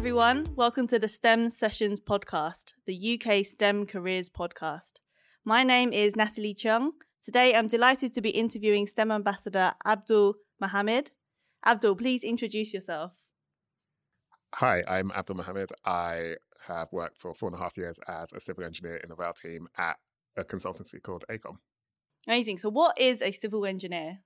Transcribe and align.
everyone. 0.00 0.46
Welcome 0.56 0.86
to 0.86 0.98
the 0.98 1.08
STEM 1.08 1.50
Sessions 1.50 2.00
podcast, 2.00 2.72
the 2.86 3.20
UK 3.20 3.44
STEM 3.44 3.84
Careers 3.84 4.30
podcast. 4.30 4.92
My 5.44 5.62
name 5.62 5.92
is 5.92 6.16
Natalie 6.16 6.54
Chung. 6.54 6.92
Today, 7.22 7.54
I'm 7.54 7.68
delighted 7.68 8.14
to 8.14 8.22
be 8.22 8.30
interviewing 8.30 8.86
STEM 8.86 9.10
Ambassador 9.10 9.74
Abdul 9.84 10.36
Mohammed. 10.58 11.10
Abdul, 11.66 11.96
please 11.96 12.24
introduce 12.24 12.72
yourself. 12.72 13.12
Hi, 14.54 14.82
I'm 14.88 15.10
Abdul 15.14 15.36
Mohammed. 15.36 15.68
I 15.84 16.36
have 16.66 16.88
worked 16.92 17.20
for 17.20 17.34
four 17.34 17.50
and 17.50 17.58
a 17.58 17.62
half 17.62 17.76
years 17.76 18.00
as 18.08 18.32
a 18.32 18.40
civil 18.40 18.64
engineer 18.64 18.96
in 18.96 19.10
the 19.10 19.16
rail 19.16 19.34
team 19.34 19.68
at 19.76 19.98
a 20.34 20.44
consultancy 20.44 21.02
called 21.02 21.26
AECOM. 21.30 21.58
Amazing. 22.26 22.56
So, 22.56 22.70
what 22.70 22.98
is 22.98 23.20
a 23.20 23.32
civil 23.32 23.66
engineer? 23.66 24.20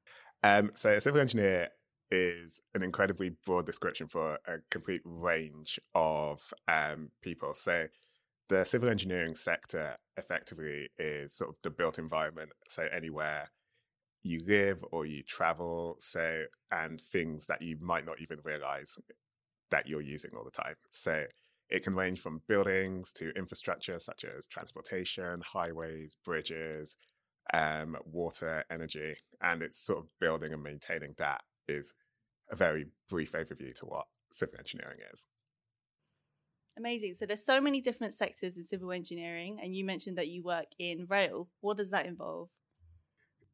Um, 0.44 0.70
so, 0.74 0.92
a 0.92 1.00
civil 1.00 1.20
engineer 1.20 1.70
is 2.14 2.62
an 2.74 2.82
incredibly 2.82 3.30
broad 3.44 3.66
description 3.66 4.06
for 4.06 4.38
a 4.46 4.58
complete 4.70 5.02
range 5.04 5.80
of 5.94 6.54
um, 6.68 7.10
people. 7.20 7.54
So, 7.54 7.88
the 8.48 8.64
civil 8.64 8.88
engineering 8.88 9.34
sector 9.34 9.96
effectively 10.16 10.90
is 10.98 11.32
sort 11.32 11.50
of 11.50 11.56
the 11.62 11.70
built 11.70 11.98
environment. 11.98 12.50
So, 12.68 12.86
anywhere 12.92 13.50
you 14.22 14.40
live 14.46 14.84
or 14.92 15.06
you 15.06 15.22
travel, 15.22 15.96
so 15.98 16.44
and 16.70 17.00
things 17.00 17.46
that 17.46 17.62
you 17.62 17.76
might 17.80 18.06
not 18.06 18.20
even 18.20 18.38
realize 18.44 18.96
that 19.70 19.88
you're 19.88 20.00
using 20.00 20.30
all 20.36 20.44
the 20.44 20.50
time. 20.50 20.76
So, 20.90 21.24
it 21.68 21.82
can 21.82 21.96
range 21.96 22.20
from 22.20 22.42
buildings 22.46 23.12
to 23.14 23.30
infrastructure 23.30 23.98
such 23.98 24.24
as 24.24 24.46
transportation, 24.46 25.42
highways, 25.44 26.14
bridges, 26.24 26.96
um, 27.52 27.96
water, 28.04 28.64
energy, 28.70 29.16
and 29.42 29.62
it's 29.62 29.78
sort 29.78 29.98
of 29.98 30.06
building 30.20 30.52
and 30.52 30.62
maintaining 30.62 31.14
that 31.18 31.42
is 31.68 31.92
a 32.50 32.56
very 32.56 32.86
brief 33.08 33.32
overview 33.32 33.74
to 33.76 33.86
what 33.86 34.06
civil 34.32 34.58
engineering 34.58 34.98
is. 35.12 35.26
Amazing. 36.76 37.14
So 37.14 37.26
there's 37.26 37.44
so 37.44 37.60
many 37.60 37.80
different 37.80 38.14
sectors 38.14 38.56
in 38.56 38.64
civil 38.64 38.90
engineering, 38.90 39.60
and 39.62 39.74
you 39.74 39.84
mentioned 39.84 40.18
that 40.18 40.28
you 40.28 40.42
work 40.42 40.66
in 40.78 41.06
rail. 41.08 41.48
What 41.60 41.76
does 41.76 41.90
that 41.90 42.06
involve? 42.06 42.48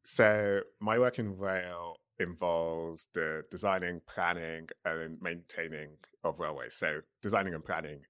So 0.03 0.61
my 0.79 0.97
work 0.97 1.19
in 1.19 1.37
rail 1.37 1.97
involves 2.19 3.07
the 3.13 3.43
designing, 3.51 4.01
planning, 4.07 4.69
and 4.85 5.21
maintaining 5.21 5.97
of 6.23 6.39
railways. 6.39 6.75
So 6.75 7.01
designing 7.21 7.53
and 7.53 7.63
planning 7.63 8.01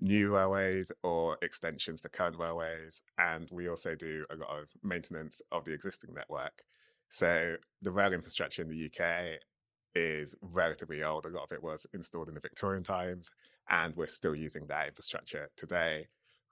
new 0.00 0.34
railways 0.34 0.90
or 1.02 1.38
extensions 1.42 2.02
to 2.02 2.08
current 2.08 2.36
railways. 2.38 3.02
And 3.18 3.48
we 3.50 3.68
also 3.68 3.94
do 3.94 4.24
a 4.30 4.36
lot 4.36 4.50
of 4.50 4.70
maintenance 4.82 5.40
of 5.50 5.64
the 5.64 5.72
existing 5.72 6.14
network. 6.14 6.62
So 7.08 7.56
the 7.82 7.90
rail 7.90 8.12
infrastructure 8.12 8.62
in 8.62 8.68
the 8.68 8.86
UK 8.86 9.38
is 9.94 10.34
relatively 10.40 11.02
old. 11.02 11.26
A 11.26 11.28
lot 11.28 11.44
of 11.44 11.52
it 11.52 11.62
was 11.62 11.86
installed 11.92 12.28
in 12.28 12.34
the 12.34 12.40
Victorian 12.40 12.82
times, 12.82 13.30
and 13.68 13.94
we're 13.96 14.06
still 14.06 14.34
using 14.34 14.66
that 14.66 14.88
infrastructure 14.88 15.50
today 15.56 16.06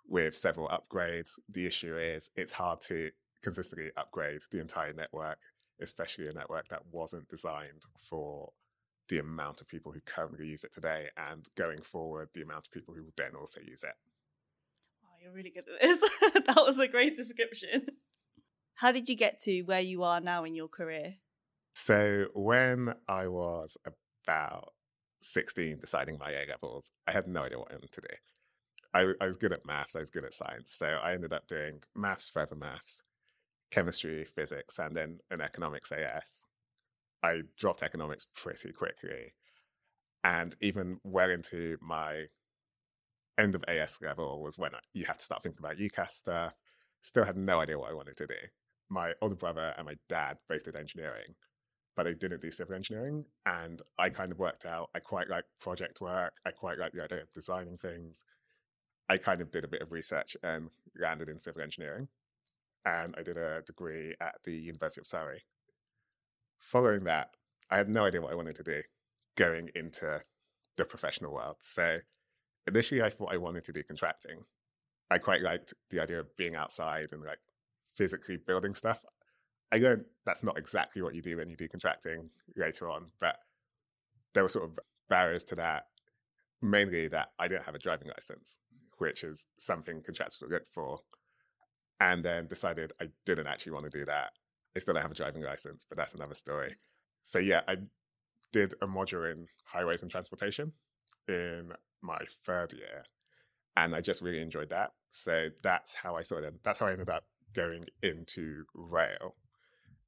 with 0.07 0.37
several 0.37 0.69
upgrades. 0.69 1.39
The 1.49 1.67
issue 1.67 1.97
is 1.97 2.31
it's 2.37 2.53
hard 2.53 2.81
to 2.83 3.11
consistently 3.43 3.91
upgrade 3.97 4.43
the 4.51 4.61
entire 4.61 4.93
network, 4.93 5.39
especially 5.81 6.29
a 6.29 6.33
network 6.33 6.69
that 6.69 6.83
wasn't 6.91 7.29
designed 7.29 7.83
for 7.99 8.53
the 9.09 9.19
amount 9.19 9.61
of 9.61 9.69
people 9.69 9.93
who 9.93 10.01
currently 10.01 10.47
use 10.47 10.63
it 10.63 10.73
today 10.73 11.09
and 11.29 11.49
going 11.57 11.83
forward, 11.83 12.29
the 12.33 12.43
amount 12.43 12.67
of 12.67 12.73
people 12.73 12.95
who 12.95 13.03
will 13.03 13.13
then 13.17 13.35
also 13.35 13.61
use 13.61 13.83
it. 13.83 13.95
Wow, 15.03 15.11
you're 15.23 15.33
really 15.33 15.51
good 15.51 15.65
at 15.69 15.81
this. 15.81 16.01
that 16.47 16.57
was 16.57 16.79
a 16.79 16.87
great 16.87 17.17
description. 17.17 17.87
How 18.75 18.93
did 18.93 19.09
you 19.09 19.17
get 19.17 19.41
to 19.41 19.63
where 19.63 19.81
you 19.81 20.05
are 20.05 20.21
now 20.21 20.45
in 20.45 20.55
your 20.55 20.69
career? 20.69 21.17
So, 21.75 22.27
when 22.35 22.95
I 23.09 23.27
was 23.29 23.77
about 24.27 24.73
16 25.23 25.79
deciding 25.81 26.19
my 26.19 26.31
A 26.31 26.47
levels, 26.49 26.91
I 27.07 27.13
had 27.13 27.27
no 27.27 27.43
idea 27.45 27.59
what 27.59 27.71
I 27.71 27.75
wanted 27.75 27.93
to 27.93 28.01
do. 28.01 28.17
I, 28.93 29.13
I 29.21 29.27
was 29.27 29.37
good 29.37 29.53
at 29.53 29.67
maths, 29.67 29.97
I 29.97 30.01
was 30.01 30.11
good 30.11 30.25
at 30.25 30.35
science. 30.35 30.75
So, 30.75 30.87
I 31.03 31.15
ended 31.15 31.33
up 31.33 31.47
doing 31.47 31.83
maths, 31.95 32.31
further 32.31 32.57
maths, 32.57 33.03
chemistry, 33.71 34.25
physics, 34.25 34.79
and 34.79 34.97
then 34.97 35.21
an 35.31 35.41
economics 35.41 35.93
AS. 35.93 36.47
I 37.23 37.43
dropped 37.59 37.83
economics 37.83 38.27
pretty 38.35 38.73
quickly. 38.73 39.35
And 40.25 40.55
even 40.61 41.01
well 41.05 41.31
into 41.31 41.79
my 41.81 42.27
end 43.39 43.55
of 43.55 43.65
AS 43.69 43.99
level 44.03 44.43
was 44.43 44.59
when 44.59 44.73
you 44.93 45.07
have 45.07 45.19
to 45.19 45.25
start 45.25 45.43
thinking 45.43 45.65
about 45.65 45.79
UCAS 45.79 46.11
stuff. 46.11 46.55
Still 47.03 47.25
had 47.25 47.37
no 47.37 47.61
idea 47.61 47.79
what 47.79 47.91
I 47.91 47.95
wanted 47.95 48.17
to 48.19 48.27
do. 48.27 48.35
My 48.91 49.15
older 49.23 49.37
brother 49.37 49.75
and 49.79 49.87
my 49.87 49.97
dad 50.09 50.39
both 50.49 50.65
did 50.65 50.77
engineering, 50.77 51.35
but 52.01 52.05
they 52.05 52.15
didn't 52.15 52.41
do 52.41 52.51
civil 52.51 52.75
engineering. 52.75 53.27
And 53.45 53.83
I 53.99 54.09
kind 54.09 54.33
of 54.33 54.39
worked 54.39 54.65
out 54.65 54.89
I 54.95 55.01
quite 55.01 55.29
like 55.29 55.45
project 55.61 56.01
work. 56.01 56.33
I 56.47 56.51
quite 56.51 56.79
like 56.79 56.93
the 56.93 57.05
idea 57.05 57.21
of 57.21 57.33
designing 57.35 57.77
things. 57.77 58.25
I 59.11 59.19
kind 59.19 59.43
of 59.43 59.51
did 59.51 59.65
a 59.65 59.69
bit 59.69 59.83
of 59.83 59.93
research 59.93 60.35
and 60.43 60.71
landed 60.99 61.29
in 61.29 61.39
civil 61.39 61.61
engineering. 61.61 62.09
And 62.87 63.15
I 63.19 63.23
did 63.23 63.37
a 63.37 63.61
degree 63.61 64.15
at 64.19 64.37
the 64.45 64.53
University 64.53 65.03
of 65.03 65.07
Surrey 65.07 65.43
following 66.59 67.05
that, 67.05 67.31
I 67.71 67.77
had 67.77 67.91
no 67.91 68.07
idea 68.07 68.23
what 68.23 68.33
I 68.33 68.37
wanted 68.37 68.57
to 68.57 68.63
do 68.63 68.81
going 69.37 69.69
into 69.75 70.23
the 70.79 70.85
professional 70.87 71.35
world. 71.35 71.57
So 71.61 71.99
initially, 72.67 73.03
I 73.03 73.11
thought 73.11 73.35
I 73.35 73.37
wanted 73.37 73.65
to 73.65 73.73
do 73.73 73.83
contracting. 73.83 74.45
I 75.11 75.19
quite 75.19 75.43
liked 75.43 75.75
the 75.91 76.01
idea 76.01 76.21
of 76.21 76.35
being 76.37 76.55
outside 76.55 77.09
and 77.13 77.23
like 77.23 77.41
physically 77.95 78.39
building 78.39 78.75
stuff. 78.75 79.05
I 79.73 79.97
that's 80.27 80.43
not 80.43 80.59
exactly 80.59 81.03
what 81.03 81.15
you 81.15 81.23
do 81.23 81.37
when 81.37 81.49
you 81.49 81.57
do 81.57 81.69
contracting 81.69 82.31
later 82.57 82.91
on, 82.91 83.07
but 83.21 83.37
there 84.35 84.43
were 84.43 84.49
sort 84.49 84.65
of 84.65 84.79
barriers 85.09 85.45
to 85.45 85.55
that. 85.57 85.87
Mainly 86.63 87.09
that 87.09 87.31
I 87.39 87.49
didn't 87.49 87.65
have 87.65 87.75
a 87.75 87.79
driving 87.79 88.09
license, 88.09 88.59
which 88.99 89.25
is 89.25 89.47
something 89.59 90.03
contractors 90.03 90.43
look 90.49 90.65
for. 90.71 91.01
And 92.01 92.25
then 92.25 92.47
decided 92.47 92.93
I 93.01 93.09
didn't 93.25 93.47
actually 93.47 93.73
want 93.73 93.91
to 93.91 93.99
do 93.99 94.05
that. 94.07 94.33
I 94.77 94.79
still 94.79 94.95
don't 94.95 95.03
have 95.03 95.11
a 95.11 95.15
driving 95.15 95.43
license, 95.43 95.85
but 95.89 95.97
that's 95.97 96.15
another 96.15 96.35
story. 96.35 96.77
So 97.23 97.39
yeah, 97.39 97.63
I 97.69 97.77
did 98.53 98.75
a 98.83 98.87
module 98.87 99.31
in 99.31 99.47
highways 99.65 100.03
and 100.03 100.11
transportation 100.11 100.73
in 101.29 101.73
my 102.03 102.19
third 102.45 102.73
year, 102.73 103.05
and 103.77 103.95
I 103.95 104.01
just 104.01 104.23
really 104.23 104.41
enjoyed 104.41 104.71
that. 104.71 104.93
So 105.11 105.49
that's 105.63 105.95
how 105.95 106.17
I 106.17 106.23
sort 106.23 106.45
of 106.45 106.55
that's 106.63 106.79
how 106.79 106.87
I 106.87 106.93
ended 106.93 107.11
up 107.11 107.25
going 107.55 107.85
into 108.03 108.65
rail, 108.75 109.35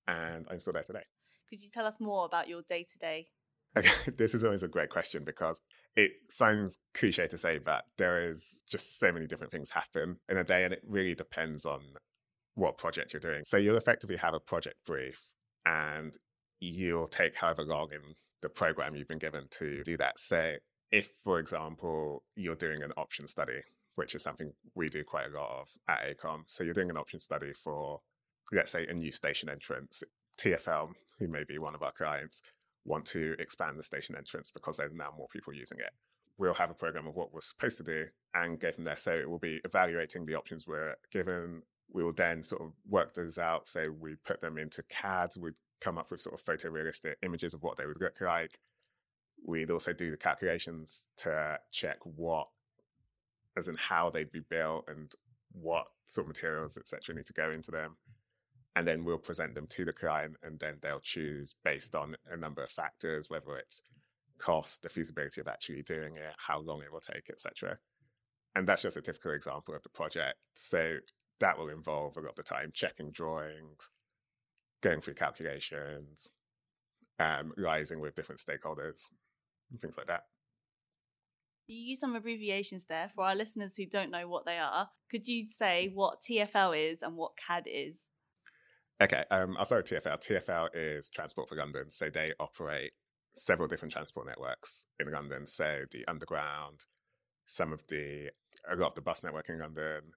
and 0.08 0.46
I'm 0.50 0.60
still 0.60 0.72
there 0.72 0.82
today. 0.82 1.04
Could 1.48 1.62
you 1.62 1.70
tell 1.70 1.86
us 1.86 1.96
more 2.00 2.24
about 2.24 2.48
your 2.48 2.62
day 2.62 2.86
to 2.90 2.98
day? 2.98 3.28
This 4.16 4.34
is 4.34 4.44
always 4.44 4.62
a 4.62 4.68
great 4.68 4.90
question 4.90 5.24
because 5.24 5.60
it 5.96 6.12
sounds 6.28 6.78
cliche 6.94 7.26
to 7.28 7.38
say, 7.38 7.58
but 7.58 7.84
there 7.96 8.20
is 8.20 8.62
just 8.68 8.98
so 8.98 9.12
many 9.12 9.26
different 9.26 9.52
things 9.52 9.70
happen 9.70 10.16
in 10.28 10.36
a 10.36 10.44
day, 10.44 10.64
and 10.64 10.74
it 10.74 10.82
really 10.86 11.14
depends 11.14 11.64
on 11.64 11.80
what 12.54 12.76
project 12.76 13.12
you're 13.12 13.20
doing. 13.20 13.44
So 13.44 13.56
you'll 13.56 13.78
effectively 13.78 14.16
have 14.16 14.34
a 14.34 14.40
project 14.40 14.76
brief 14.86 15.32
and 15.64 16.14
you'll 16.60 17.08
take 17.08 17.34
however 17.36 17.62
long 17.64 17.88
in 17.92 18.00
the 18.42 18.48
program 18.50 18.94
you've 18.94 19.08
been 19.08 19.18
given 19.18 19.46
to 19.52 19.82
do 19.84 19.96
that. 19.96 20.18
So 20.18 20.56
if, 20.90 21.12
for 21.24 21.38
example, 21.38 22.24
you're 22.36 22.56
doing 22.56 22.82
an 22.82 22.92
option 22.98 23.26
study, 23.26 23.62
which 23.94 24.14
is 24.14 24.22
something 24.22 24.52
we 24.74 24.90
do 24.90 25.02
quite 25.04 25.26
a 25.34 25.40
lot 25.40 25.60
of 25.60 25.68
at 25.88 26.18
AECOM. 26.18 26.42
So 26.46 26.62
you're 26.62 26.74
doing 26.74 26.90
an 26.90 26.98
option 26.98 27.20
study 27.20 27.52
for, 27.54 28.00
let's 28.50 28.72
say, 28.72 28.86
a 28.86 28.94
new 28.94 29.12
station 29.12 29.48
entrance. 29.48 30.02
TFL, 30.38 30.90
who 31.18 31.28
may 31.28 31.44
be 31.44 31.58
one 31.58 31.74
of 31.74 31.82
our 31.82 31.92
clients, 31.92 32.42
want 32.84 33.04
to 33.06 33.36
expand 33.38 33.78
the 33.78 33.82
station 33.82 34.16
entrance 34.16 34.50
because 34.50 34.78
there's 34.78 34.92
now 34.94 35.12
more 35.16 35.28
people 35.28 35.52
using 35.52 35.78
it. 35.78 35.92
We'll 36.38 36.54
have 36.54 36.70
a 36.70 36.74
program 36.74 37.06
of 37.06 37.14
what 37.14 37.32
we're 37.32 37.42
supposed 37.42 37.76
to 37.76 37.84
do 37.84 38.06
and 38.34 38.58
go 38.58 38.72
from 38.72 38.84
there. 38.84 38.96
So 38.96 39.12
it 39.12 39.28
will 39.28 39.38
be 39.38 39.60
evaluating 39.64 40.26
the 40.26 40.34
options 40.34 40.66
we're 40.66 40.96
given, 41.12 41.62
we 41.92 42.02
will 42.02 42.12
then 42.12 42.42
sort 42.42 42.62
of 42.62 42.72
work 42.88 43.14
those 43.14 43.38
out. 43.38 43.68
So 43.68 43.94
we 43.98 44.16
put 44.24 44.40
them 44.40 44.58
into 44.58 44.82
CAD. 44.84 45.30
We'd 45.38 45.54
come 45.80 45.98
up 45.98 46.10
with 46.10 46.20
sort 46.20 46.38
of 46.38 46.44
photorealistic 46.44 47.14
images 47.22 47.54
of 47.54 47.62
what 47.62 47.76
they 47.76 47.86
would 47.86 48.00
look 48.00 48.20
like. 48.20 48.58
We'd 49.44 49.70
also 49.70 49.92
do 49.92 50.10
the 50.10 50.16
calculations 50.16 51.04
to 51.18 51.58
check 51.70 51.98
what, 52.04 52.48
as 53.56 53.68
in 53.68 53.76
how 53.76 54.10
they'd 54.10 54.32
be 54.32 54.40
built 54.48 54.88
and 54.88 55.12
what 55.52 55.86
sort 56.06 56.26
of 56.26 56.28
materials, 56.28 56.78
etc., 56.78 57.14
need 57.14 57.26
to 57.26 57.32
go 57.32 57.50
into 57.50 57.70
them. 57.70 57.96
And 58.74 58.88
then 58.88 59.04
we'll 59.04 59.18
present 59.18 59.54
them 59.54 59.66
to 59.68 59.84
the 59.84 59.92
client, 59.92 60.36
and 60.42 60.58
then 60.58 60.76
they'll 60.80 61.00
choose 61.00 61.54
based 61.62 61.94
on 61.94 62.16
a 62.30 62.36
number 62.36 62.62
of 62.62 62.70
factors, 62.70 63.28
whether 63.28 63.56
it's 63.56 63.82
cost, 64.38 64.82
the 64.82 64.88
feasibility 64.88 65.40
of 65.40 65.48
actually 65.48 65.82
doing 65.82 66.16
it, 66.16 66.34
how 66.38 66.58
long 66.60 66.82
it 66.82 66.92
will 66.92 67.00
take, 67.00 67.28
etc. 67.30 67.78
And 68.54 68.66
that's 68.66 68.82
just 68.82 68.96
a 68.96 69.02
typical 69.02 69.32
example 69.32 69.74
of 69.74 69.82
the 69.82 69.88
project. 69.88 70.36
So 70.54 70.98
that 71.40 71.58
will 71.58 71.68
involve 71.68 72.16
a 72.16 72.20
lot 72.20 72.30
of 72.30 72.36
the 72.36 72.42
time 72.42 72.70
checking 72.72 73.10
drawings, 73.10 73.90
going 74.82 75.00
through 75.00 75.14
calculations, 75.14 76.30
um, 77.18 77.52
liaising 77.58 78.00
with 78.00 78.14
different 78.14 78.40
stakeholders, 78.40 79.08
and 79.70 79.80
things 79.80 79.96
like 79.96 80.08
that. 80.08 80.22
You 81.66 81.78
use 81.78 82.00
some 82.00 82.16
abbreviations 82.16 82.86
there 82.88 83.10
for 83.14 83.24
our 83.24 83.34
listeners 83.34 83.76
who 83.76 83.86
don't 83.86 84.10
know 84.10 84.28
what 84.28 84.44
they 84.44 84.58
are. 84.58 84.90
Could 85.10 85.26
you 85.28 85.48
say 85.48 85.90
what 85.94 86.20
TFL 86.20 86.92
is 86.92 87.02
and 87.02 87.16
what 87.16 87.32
CAD 87.36 87.64
is? 87.66 87.96
Okay, 89.02 89.24
um, 89.32 89.56
I'll 89.58 89.64
start 89.64 89.90
with 89.90 90.04
TFL. 90.04 90.22
TFL 90.22 90.68
is 90.74 91.10
Transport 91.10 91.48
for 91.48 91.56
London, 91.56 91.90
so 91.90 92.08
they 92.08 92.34
operate 92.38 92.92
several 93.34 93.66
different 93.66 93.92
transport 93.92 94.28
networks 94.28 94.86
in 95.00 95.10
London. 95.10 95.48
So 95.48 95.86
the 95.90 96.06
Underground, 96.06 96.84
some 97.44 97.72
of 97.72 97.82
the 97.88 98.30
a 98.70 98.76
lot 98.76 98.90
of 98.90 98.94
the 98.94 99.00
bus 99.00 99.24
network 99.24 99.48
in 99.48 99.58
London, 99.58 100.12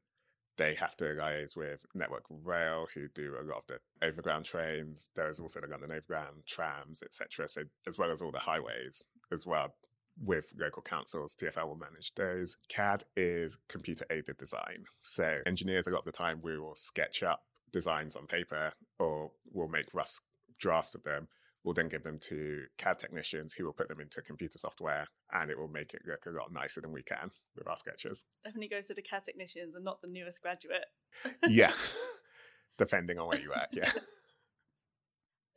they 0.58 0.76
have 0.76 0.96
to 0.98 1.06
liaise 1.06 1.58
with 1.58 1.84
Network 1.96 2.26
Rail, 2.30 2.86
who 2.94 3.08
do 3.08 3.34
a 3.34 3.44
lot 3.44 3.58
of 3.58 3.66
the 3.68 4.08
overground 4.08 4.46
trains. 4.46 5.10
There 5.16 5.30
is 5.30 5.40
also 5.40 5.62
the 5.62 5.68
London 5.68 5.90
Overground 5.92 6.44
trams, 6.48 7.02
etc. 7.02 7.50
So 7.50 7.64
as 7.88 7.98
well 7.98 8.12
as 8.12 8.22
all 8.22 8.32
the 8.32 8.38
highways 8.38 9.04
as 9.32 9.48
well. 9.48 9.74
With 10.24 10.54
local 10.58 10.84
councils, 10.84 11.36
TfL 11.36 11.68
will 11.68 11.76
manage 11.76 12.14
those. 12.16 12.56
CAD 12.70 13.04
is 13.18 13.58
computer 13.68 14.06
aided 14.12 14.38
design. 14.38 14.86
So 15.02 15.40
engineers, 15.48 15.88
a 15.88 15.90
lot 15.90 16.00
of 16.00 16.06
the 16.06 16.12
time, 16.12 16.40
we 16.44 16.60
will 16.60 16.76
sketch 16.76 17.24
up 17.24 17.42
designs 17.76 18.16
on 18.16 18.26
paper 18.26 18.72
or 19.00 19.32
we'll 19.52 19.68
make 19.68 19.94
rough 19.94 20.20
drafts 20.60 20.96
of 20.96 21.04
them 21.04 21.28
We'll 21.66 21.74
then 21.74 21.90
give 21.90 22.04
them 22.04 22.20
to 22.30 22.66
CAD 22.78 23.00
technicians 23.00 23.56
who 23.56 23.66
will 23.66 23.74
put 23.74 23.90
them 23.90 24.00
into 24.00 24.22
computer 24.22 24.60
software 24.60 25.08
and 25.34 25.50
it 25.50 25.58
will 25.58 25.68
make 25.68 25.96
it 25.96 26.04
look 26.08 26.28
a 26.28 26.30
lot 26.30 26.54
nicer 26.54 26.80
than 26.80 26.92
we 26.92 27.02
can 27.02 27.32
with 27.58 27.68
our 27.68 27.76
sketches. 27.76 28.24
Definitely 28.44 28.68
goes 28.68 28.86
to 28.86 28.94
the 28.94 29.02
CAD 29.02 29.24
technicians 29.26 29.74
and 29.74 29.84
not 29.84 30.00
the 30.00 30.08
newest 30.08 30.44
graduate. 30.44 30.86
yeah, 31.50 31.72
depending 32.78 33.18
on 33.18 33.30
where 33.30 33.42
you 33.42 33.50
work, 33.50 33.70
yeah. 33.72 33.90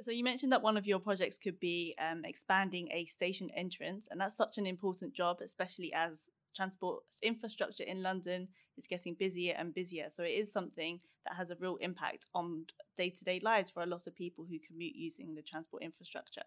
So 0.00 0.12
you 0.12 0.23
mentioned 0.23 0.53
that 0.53 0.62
one 0.62 0.76
of 0.76 0.87
your 0.87 1.00
projects 1.00 1.38
could 1.38 1.59
be 1.59 1.97
um, 2.00 2.23
expanding 2.25 2.88
a 2.93 3.05
station 3.06 3.50
entrance, 3.56 4.06
and 4.09 4.20
that's 4.20 4.37
such 4.37 4.56
an 4.56 4.65
important 4.65 5.12
job, 5.12 5.38
especially 5.43 5.93
as 5.93 6.12
transport 6.55 7.03
infrastructure 7.23 7.85
in 7.85 8.03
London 8.03 8.49
is 8.77 8.87
getting 8.87 9.15
busier 9.15 9.55
and 9.56 9.75
busier. 9.75 10.09
So 10.12 10.23
it 10.23 10.31
is 10.31 10.53
something 10.53 11.00
that 11.27 11.37
has 11.37 11.50
a 11.50 11.56
real 11.61 11.77
impact 11.77 12.27
on 12.35 12.65
day 12.97 13.11
to 13.11 13.25
day 13.25 13.41
lives 13.43 13.71
for 13.71 13.83
a 13.83 13.87
lot 13.87 14.06
of 14.06 14.15
people 14.15 14.47
who 14.49 14.59
commute 14.59 14.97
using 14.97 15.35
the 15.35 15.43
transport 15.43 15.83
infrastructure. 15.83 16.43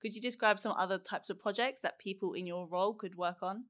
Could 0.00 0.14
you 0.14 0.20
describe 0.20 0.58
some 0.58 0.72
other 0.76 0.98
types 0.98 1.30
of 1.30 1.38
projects 1.38 1.80
that 1.82 1.98
people 1.98 2.32
in 2.34 2.46
your 2.46 2.66
role 2.66 2.94
could 2.94 3.16
work 3.16 3.38
on? 3.42 3.64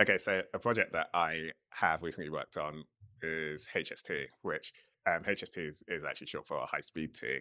Okay, 0.00 0.18
so 0.18 0.42
a 0.52 0.58
project 0.58 0.92
that 0.92 1.08
I 1.14 1.50
have 1.70 2.02
recently 2.02 2.30
worked 2.30 2.56
on 2.56 2.84
is 3.22 3.68
HS2, 3.74 4.24
which 4.42 4.72
um, 5.06 5.22
HS2 5.22 5.70
is, 5.70 5.82
is 5.88 6.04
actually 6.04 6.26
short 6.28 6.46
for 6.46 6.64
High 6.66 6.80
Speed 6.80 7.14
Two. 7.14 7.38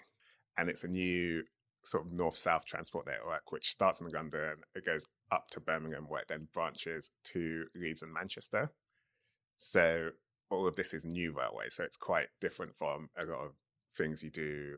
And 0.58 0.70
it's 0.70 0.84
a 0.84 0.88
new 0.88 1.44
sort 1.84 2.06
of 2.06 2.12
north 2.12 2.38
south 2.38 2.66
transport 2.66 3.06
network, 3.06 3.52
which 3.52 3.72
starts 3.72 4.02
in 4.02 4.08
London, 4.10 4.56
it 4.76 4.86
goes 4.86 5.06
up 5.32 5.48
to 5.52 5.60
Birmingham, 5.60 6.06
where 6.08 6.22
it 6.22 6.28
then 6.30 6.48
branches 6.54 7.12
to 7.26 7.66
Leeds 7.76 8.02
and 8.02 8.14
Manchester. 8.14 8.72
So 9.58 10.10
all 10.50 10.68
of 10.68 10.76
this 10.76 10.94
is 10.94 11.06
new 11.06 11.34
railway. 11.34 11.70
So 11.70 11.84
it's 11.84 11.98
quite 11.98 12.28
different 12.40 12.76
from 12.78 13.10
a 13.18 13.26
lot 13.26 13.40
of 13.40 13.52
things 13.98 14.24
you 14.24 14.30
do 14.30 14.78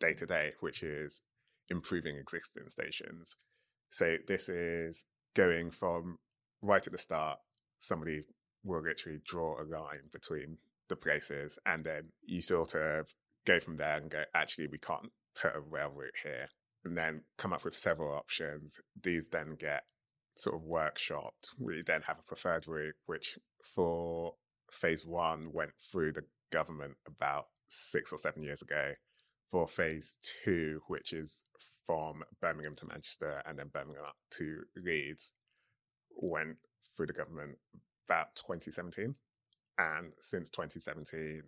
day 0.00 0.14
to 0.14 0.26
day, 0.26 0.52
which 0.60 0.82
is 0.82 1.20
improving 1.68 2.16
existing 2.16 2.68
stations. 2.68 3.36
So 3.90 4.16
this 4.26 4.48
is 4.48 5.04
going 5.34 5.70
from 5.70 6.18
right 6.62 6.84
at 6.84 6.92
the 6.92 6.98
start, 6.98 7.38
somebody 7.78 8.22
will 8.64 8.82
literally 8.82 9.20
draw 9.24 9.60
a 9.60 9.64
line 9.64 10.08
between 10.12 10.58
the 10.88 10.96
places, 10.96 11.58
and 11.66 11.84
then 11.84 12.08
you 12.22 12.40
sort 12.40 12.74
of 12.74 13.14
go 13.44 13.60
from 13.60 13.76
there 13.76 13.96
and 13.98 14.10
go, 14.10 14.24
actually, 14.34 14.66
we 14.68 14.78
can't 14.78 15.10
put 15.40 15.56
a 15.56 15.60
rail 15.60 15.90
route 15.94 16.14
here, 16.22 16.48
and 16.84 16.96
then 16.96 17.22
come 17.38 17.52
up 17.52 17.64
with 17.64 17.74
several 17.74 18.12
options. 18.14 18.80
These 19.00 19.28
then 19.28 19.56
get 19.58 19.84
sort 20.36 20.56
of 20.56 20.62
workshopped. 20.62 21.54
We 21.58 21.82
then 21.82 22.02
have 22.02 22.18
a 22.18 22.22
preferred 22.22 22.66
route, 22.68 22.94
which 23.06 23.38
for 23.62 24.34
phase 24.70 25.06
one 25.06 25.52
went 25.52 25.72
through 25.90 26.12
the 26.12 26.24
government 26.52 26.94
about 27.06 27.46
six 27.68 28.12
or 28.12 28.18
seven 28.18 28.42
years 28.42 28.62
ago. 28.62 28.92
For 29.50 29.68
phase 29.68 30.18
two, 30.44 30.80
which 30.88 31.12
is 31.12 31.44
from 31.86 32.24
Birmingham 32.40 32.74
to 32.76 32.86
Manchester 32.86 33.42
and 33.46 33.58
then 33.58 33.68
Birmingham 33.72 34.04
up 34.04 34.16
to 34.32 34.62
Leeds, 34.76 35.30
went 36.16 36.56
through 36.96 37.06
the 37.06 37.12
government 37.12 37.58
about 38.08 38.34
2017. 38.36 39.14
And 39.78 40.12
since 40.20 40.50
2017, 40.50 41.42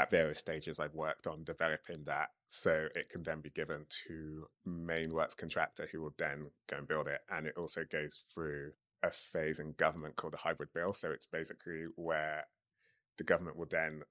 at 0.00 0.10
various 0.10 0.38
stages 0.38 0.80
I've 0.80 0.94
worked 0.94 1.26
on 1.26 1.44
developing 1.44 2.04
that 2.06 2.30
so 2.46 2.88
it 2.94 3.10
can 3.10 3.22
then 3.22 3.42
be 3.42 3.50
given 3.50 3.84
to 4.06 4.46
main 4.64 5.12
works 5.12 5.34
contractor 5.34 5.86
who 5.92 6.00
will 6.00 6.14
then 6.16 6.50
go 6.68 6.78
and 6.78 6.88
build 6.88 7.06
it. 7.06 7.20
And 7.30 7.46
it 7.46 7.54
also 7.58 7.84
goes 7.84 8.24
through 8.32 8.72
a 9.02 9.10
phase 9.10 9.60
in 9.60 9.72
government 9.72 10.16
called 10.16 10.32
the 10.32 10.38
hybrid 10.38 10.70
bill. 10.74 10.94
So 10.94 11.10
it's 11.10 11.26
basically 11.26 11.84
where 11.96 12.44
the 13.18 13.24
government 13.24 13.58
will 13.58 13.68
then 13.70 14.02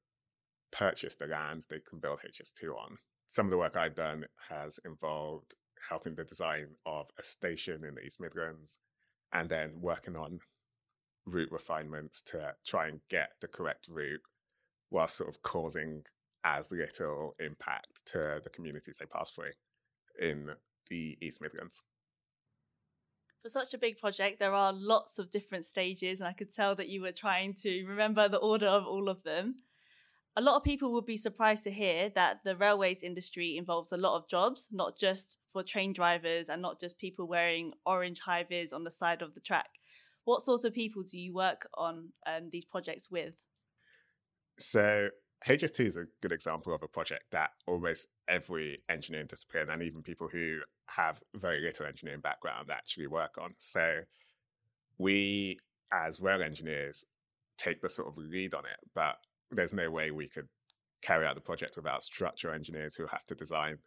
purchase 0.71 1.15
the 1.15 1.25
land 1.25 1.65
they 1.69 1.79
can 1.79 1.99
build 1.99 2.19
HS2 2.19 2.69
on. 2.69 2.97
Some 3.27 3.47
of 3.47 3.51
the 3.51 3.57
work 3.57 3.75
I've 3.75 3.95
done 3.95 4.25
has 4.49 4.79
involved 4.85 5.55
helping 5.89 6.13
the 6.13 6.23
design 6.23 6.67
of 6.85 7.07
a 7.17 7.23
station 7.23 7.83
in 7.83 7.95
the 7.95 8.01
East 8.01 8.21
Midlands 8.21 8.77
and 9.33 9.49
then 9.49 9.81
working 9.81 10.15
on 10.15 10.39
route 11.25 11.51
refinements 11.51 12.21
to 12.21 12.53
try 12.65 12.87
and 12.87 12.99
get 13.09 13.31
the 13.41 13.47
correct 13.47 13.87
route 13.89 14.21
while 14.89 15.07
sort 15.07 15.29
of 15.29 15.41
causing 15.41 16.03
as 16.43 16.71
little 16.71 17.35
impact 17.39 18.05
to 18.05 18.41
the 18.43 18.49
communities 18.49 18.97
they 18.99 19.05
pass 19.05 19.29
through 19.29 19.51
in 20.19 20.49
the 20.89 21.17
East 21.21 21.41
Midlands. 21.41 21.83
For 23.41 23.49
such 23.49 23.73
a 23.73 23.77
big 23.77 23.99
project, 23.99 24.39
there 24.39 24.53
are 24.53 24.73
lots 24.73 25.17
of 25.17 25.31
different 25.31 25.65
stages, 25.65 26.19
and 26.19 26.27
I 26.27 26.33
could 26.33 26.53
tell 26.53 26.75
that 26.75 26.89
you 26.89 27.01
were 27.01 27.13
trying 27.13 27.53
to 27.61 27.85
remember 27.85 28.27
the 28.27 28.37
order 28.37 28.67
of 28.67 28.85
all 28.85 29.07
of 29.07 29.23
them. 29.23 29.55
A 30.35 30.41
lot 30.41 30.57
of 30.57 30.63
people 30.63 30.93
would 30.93 31.05
be 31.05 31.17
surprised 31.17 31.63
to 31.63 31.71
hear 31.71 32.09
that 32.15 32.39
the 32.43 32.55
railways 32.55 33.01
industry 33.01 33.57
involves 33.57 33.91
a 33.91 33.97
lot 33.97 34.17
of 34.17 34.29
jobs, 34.29 34.67
not 34.71 34.97
just 34.97 35.39
for 35.51 35.63
train 35.63 35.93
drivers 35.93 36.49
and 36.49 36.61
not 36.61 36.79
just 36.79 36.97
people 36.97 37.27
wearing 37.27 37.73
orange 37.85 38.19
high 38.19 38.43
vis 38.43 38.73
on 38.73 38.83
the 38.83 38.91
side 38.91 39.21
of 39.21 39.33
the 39.33 39.41
track. 39.41 39.69
What 40.25 40.43
sort 40.43 40.65
of 40.65 40.73
people 40.73 41.03
do 41.03 41.17
you 41.17 41.33
work 41.33 41.67
on 41.73 42.09
um, 42.27 42.49
these 42.51 42.65
projects 42.65 43.09
with? 43.09 43.33
So 44.59 45.09
HS2 45.47 45.87
is 45.87 45.97
a 45.97 46.05
good 46.21 46.31
example 46.31 46.73
of 46.73 46.83
a 46.83 46.87
project 46.87 47.31
that 47.31 47.51
almost 47.65 48.07
every 48.27 48.83
engineering 48.89 49.27
discipline 49.27 49.69
and 49.69 49.81
even 49.81 50.03
people 50.03 50.27
who 50.27 50.59
have 50.87 51.21
very 51.35 51.61
little 51.61 51.85
engineering 51.85 52.19
background 52.19 52.69
actually 52.69 53.07
work 53.07 53.37
on. 53.39 53.55
So 53.57 54.01
we, 54.97 55.59
as 55.93 56.19
rail 56.19 56.43
engineers, 56.43 57.05
take 57.57 57.81
the 57.81 57.89
sort 57.89 58.09
of 58.09 58.17
lead 58.17 58.53
on 58.53 58.65
it, 58.65 58.79
but 58.93 59.17
there's 59.51 59.73
no 59.73 59.89
way 59.89 60.11
we 60.11 60.27
could 60.27 60.47
carry 61.01 61.25
out 61.25 61.35
the 61.35 61.41
project 61.41 61.77
without 61.77 62.03
structural 62.03 62.53
engineers 62.53 62.95
who 62.95 63.07
have 63.07 63.25
to 63.27 63.35
design 63.35 63.77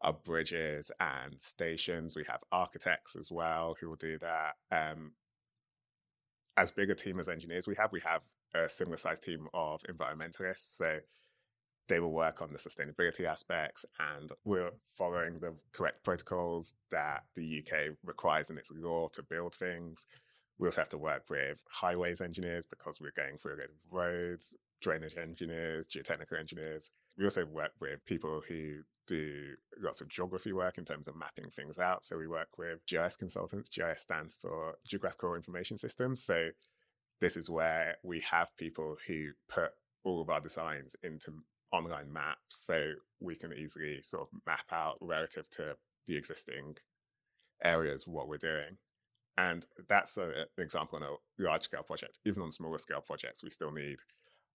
our 0.00 0.12
bridges 0.12 0.90
and 0.98 1.40
stations. 1.40 2.16
We 2.16 2.24
have 2.28 2.42
architects 2.50 3.14
as 3.14 3.30
well 3.30 3.76
who 3.80 3.88
will 3.88 3.96
do 3.96 4.18
that. 4.18 4.54
Um, 4.72 5.12
as 6.56 6.72
big 6.72 6.90
a 6.90 6.94
team 6.94 7.20
as 7.20 7.28
engineers 7.28 7.68
we 7.68 7.76
have, 7.76 7.92
we 7.92 8.00
have 8.00 8.22
a 8.54 8.68
similar 8.68 8.96
sized 8.96 9.22
team 9.22 9.48
of 9.54 9.82
environmentalists. 9.82 10.76
So 10.76 10.98
they 11.88 12.00
will 12.00 12.12
work 12.12 12.40
on 12.40 12.52
the 12.52 12.58
sustainability 12.58 13.24
aspects 13.24 13.84
and 13.98 14.30
we're 14.44 14.70
following 14.96 15.40
the 15.40 15.54
correct 15.72 16.04
protocols 16.04 16.74
that 16.90 17.24
the 17.34 17.64
UK 17.64 17.96
requires 18.04 18.48
in 18.48 18.56
its 18.56 18.70
law 18.70 19.08
to 19.08 19.22
build 19.22 19.54
things. 19.54 20.06
We 20.58 20.68
also 20.68 20.82
have 20.82 20.88
to 20.90 20.98
work 20.98 21.24
with 21.28 21.64
highways 21.68 22.20
engineers 22.20 22.64
because 22.68 23.00
we're 23.00 23.12
going 23.16 23.38
through 23.38 23.56
roads, 23.90 24.54
drainage 24.80 25.16
engineers, 25.16 25.88
geotechnical 25.88 26.38
engineers. 26.38 26.90
We 27.18 27.24
also 27.24 27.44
work 27.44 27.72
with 27.80 28.04
people 28.04 28.42
who 28.46 28.82
do 29.06 29.56
lots 29.82 30.00
of 30.00 30.08
geography 30.08 30.52
work 30.52 30.78
in 30.78 30.84
terms 30.84 31.08
of 31.08 31.16
mapping 31.16 31.50
things 31.50 31.78
out. 31.78 32.04
So 32.04 32.16
we 32.16 32.28
work 32.28 32.58
with 32.58 32.86
GIS 32.86 33.16
consultants. 33.16 33.68
GIS 33.68 34.00
stands 34.00 34.36
for 34.40 34.74
Geographical 34.86 35.34
Information 35.34 35.76
Systems. 35.76 36.22
So 36.22 36.50
this 37.20 37.36
is 37.36 37.50
where 37.50 37.96
we 38.02 38.20
have 38.20 38.56
people 38.56 38.96
who 39.06 39.30
put 39.48 39.72
all 40.04 40.20
of 40.20 40.30
our 40.30 40.40
designs 40.40 40.96
into 41.02 41.32
online 41.72 42.12
maps 42.12 42.38
so 42.48 42.92
we 43.20 43.36
can 43.36 43.52
easily 43.52 44.00
sort 44.02 44.22
of 44.22 44.28
map 44.46 44.64
out 44.72 44.96
relative 45.00 45.48
to 45.50 45.76
the 46.06 46.16
existing 46.16 46.76
areas 47.62 48.06
what 48.06 48.28
we're 48.28 48.38
doing. 48.38 48.78
And 49.36 49.66
that's 49.88 50.16
a, 50.16 50.28
an 50.28 50.46
example 50.58 50.96
on 50.96 51.02
a 51.02 51.42
large 51.42 51.62
scale 51.62 51.82
project. 51.82 52.18
Even 52.24 52.42
on 52.42 52.50
smaller 52.50 52.78
scale 52.78 53.00
projects, 53.00 53.42
we 53.42 53.50
still 53.50 53.70
need 53.70 53.98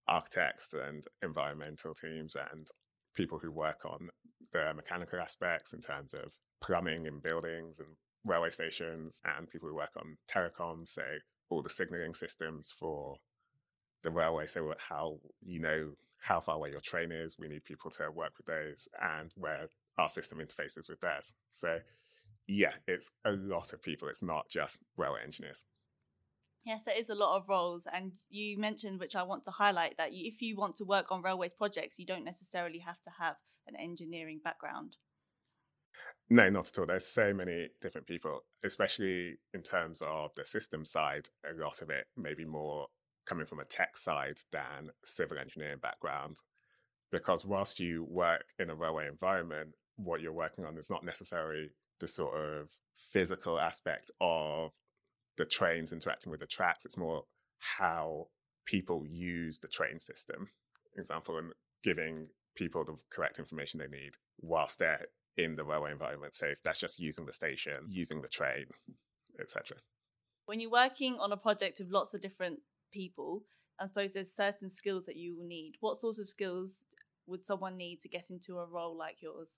architects 0.08 0.74
and 0.74 1.06
environmental 1.24 1.94
teams 1.94 2.36
and 2.52 2.68
people 3.16 3.40
who 3.40 3.52
work 3.52 3.86
on 3.86 4.10
the 4.52 4.74
mechanical 4.76 5.20
aspects 5.20 5.74
in 5.74 5.82
terms 5.82 6.14
of 6.14 6.34
plumbing 6.62 7.06
in 7.06 7.20
buildings 7.20 7.80
and 7.80 7.90
railway 8.26 8.50
stations 8.50 9.22
and 9.38 9.50
people 9.50 9.70
who 9.70 9.76
work 9.76 9.92
on 9.98 10.18
telecom, 10.30 10.88
so 10.88 11.04
all 11.50 11.62
the 11.62 11.70
signaling 11.70 12.14
systems 12.14 12.74
for 12.78 13.18
the 14.04 14.12
railway. 14.12 14.46
So 14.46 14.74
how 14.90 15.20
you 15.46 15.60
know 15.60 15.92
how 16.22 16.40
far 16.40 16.56
away 16.56 16.72
your 16.72 16.82
train 16.82 17.12
is, 17.12 17.38
we 17.38 17.48
need 17.48 17.64
people 17.64 17.92
to 17.92 18.10
work 18.12 18.34
with 18.38 18.48
those 18.48 18.88
and 19.02 19.32
where 19.36 19.70
our 19.98 20.10
system 20.10 20.40
interfaces 20.40 20.90
with 20.90 21.02
theirs. 21.02 21.34
So 21.52 21.80
yeah, 22.48 22.74
it's 22.88 23.12
a 23.24 23.32
lot 23.32 23.74
of 23.74 23.82
people. 23.82 24.08
It's 24.08 24.24
not 24.24 24.50
just 24.50 24.80
railway 24.98 25.22
engineers. 25.24 25.64
Yes, 26.64 26.82
there 26.84 26.98
is 26.98 27.10
a 27.10 27.16
lot 27.16 27.38
of 27.38 27.48
roles, 27.48 27.86
and 27.92 28.14
you 28.30 28.58
mentioned, 28.58 29.00
which 29.00 29.16
I 29.16 29.22
want 29.22 29.44
to 29.44 29.52
highlight, 29.52 29.98
that 29.98 30.10
if 30.12 30.42
you 30.42 30.58
want 30.58 30.76
to 30.78 30.84
work 30.84 31.12
on 31.12 31.22
railways 31.22 31.52
projects, 31.56 32.00
you 32.00 32.08
don't 32.08 32.26
necessarily 32.26 32.80
have 32.80 33.00
to 33.04 33.12
have 33.20 33.36
an 33.68 33.76
engineering 33.76 34.42
background. 34.44 34.98
No, 36.30 36.50
not 36.50 36.68
at 36.68 36.80
all. 36.80 36.86
There's 36.88 37.06
so 37.06 37.34
many 37.34 37.70
different 37.82 38.08
people, 38.08 38.42
especially 38.64 39.38
in 39.54 39.62
terms 39.62 40.02
of 40.02 40.32
the 40.36 40.46
system 40.46 40.84
side. 40.84 41.30
A 41.48 41.54
lot 41.54 41.82
of 41.82 41.90
it 41.90 42.08
maybe 42.18 42.46
more 42.46 42.88
coming 43.26 43.46
from 43.46 43.60
a 43.60 43.66
tech 43.66 43.98
side 43.98 44.40
than 44.52 44.90
civil 45.04 45.38
engineering 45.38 45.80
background. 45.82 46.38
Because 47.12 47.46
whilst 47.46 47.80
you 47.80 48.06
work 48.10 48.46
in 48.58 48.70
a 48.70 48.76
railway 48.76 49.08
environment, 49.08 49.76
what 49.98 50.20
you're 50.20 50.34
working 50.34 50.66
on 50.66 50.78
is 50.78 50.90
not 50.90 51.04
necessarily 51.04 51.70
the 52.00 52.08
sort 52.08 52.36
of 52.36 52.70
physical 52.94 53.60
aspect 53.60 54.12
of 54.20 54.72
the 55.38 55.46
trains 55.46 55.94
interacting 55.94 56.32
with 56.32 56.40
the 56.40 56.48
tracks. 56.48 56.86
It's 56.86 56.98
more 56.98 57.24
how 57.60 58.28
people 58.66 59.06
use 59.06 59.60
the 59.60 59.68
train 59.68 60.00
system, 60.00 60.50
example, 60.98 61.38
and 61.38 61.54
giving 61.84 62.30
people 62.56 62.84
the 62.84 62.98
correct 63.12 63.38
information 63.38 63.80
they 63.80 63.88
need 63.88 64.14
whilst 64.40 64.80
they're 64.80 65.06
in 65.38 65.56
the 65.56 65.64
railway 65.64 65.92
environment. 65.92 66.36
So 66.36 66.48
if 66.48 66.62
that's 66.62 66.80
just 66.80 67.00
using 67.00 67.26
the 67.26 67.34
station, 67.34 67.86
using 67.88 68.22
the 68.22 68.28
train, 68.28 68.66
etc. 69.40 69.78
When 70.46 70.60
you're 70.60 70.72
working 70.72 71.18
on 71.20 71.32
a 71.32 71.38
project 71.38 71.80
with 71.80 71.90
lots 71.90 72.14
of 72.14 72.22
different 72.22 72.60
people, 72.92 73.44
I 73.80 73.88
suppose 73.88 74.14
there's 74.14 74.34
certain 74.34 74.70
skills 74.70 75.06
that 75.06 75.18
you 75.18 75.38
will 75.38 75.46
need. 75.46 75.74
What 75.80 76.00
sorts 76.00 76.20
of 76.20 76.30
skills 76.30 76.84
would 77.28 77.46
someone 77.46 77.78
need 77.78 78.02
to 78.02 78.10
get 78.10 78.26
into 78.30 78.60
a 78.60 78.66
role 78.66 78.96
like 78.96 79.22
yours? 79.22 79.50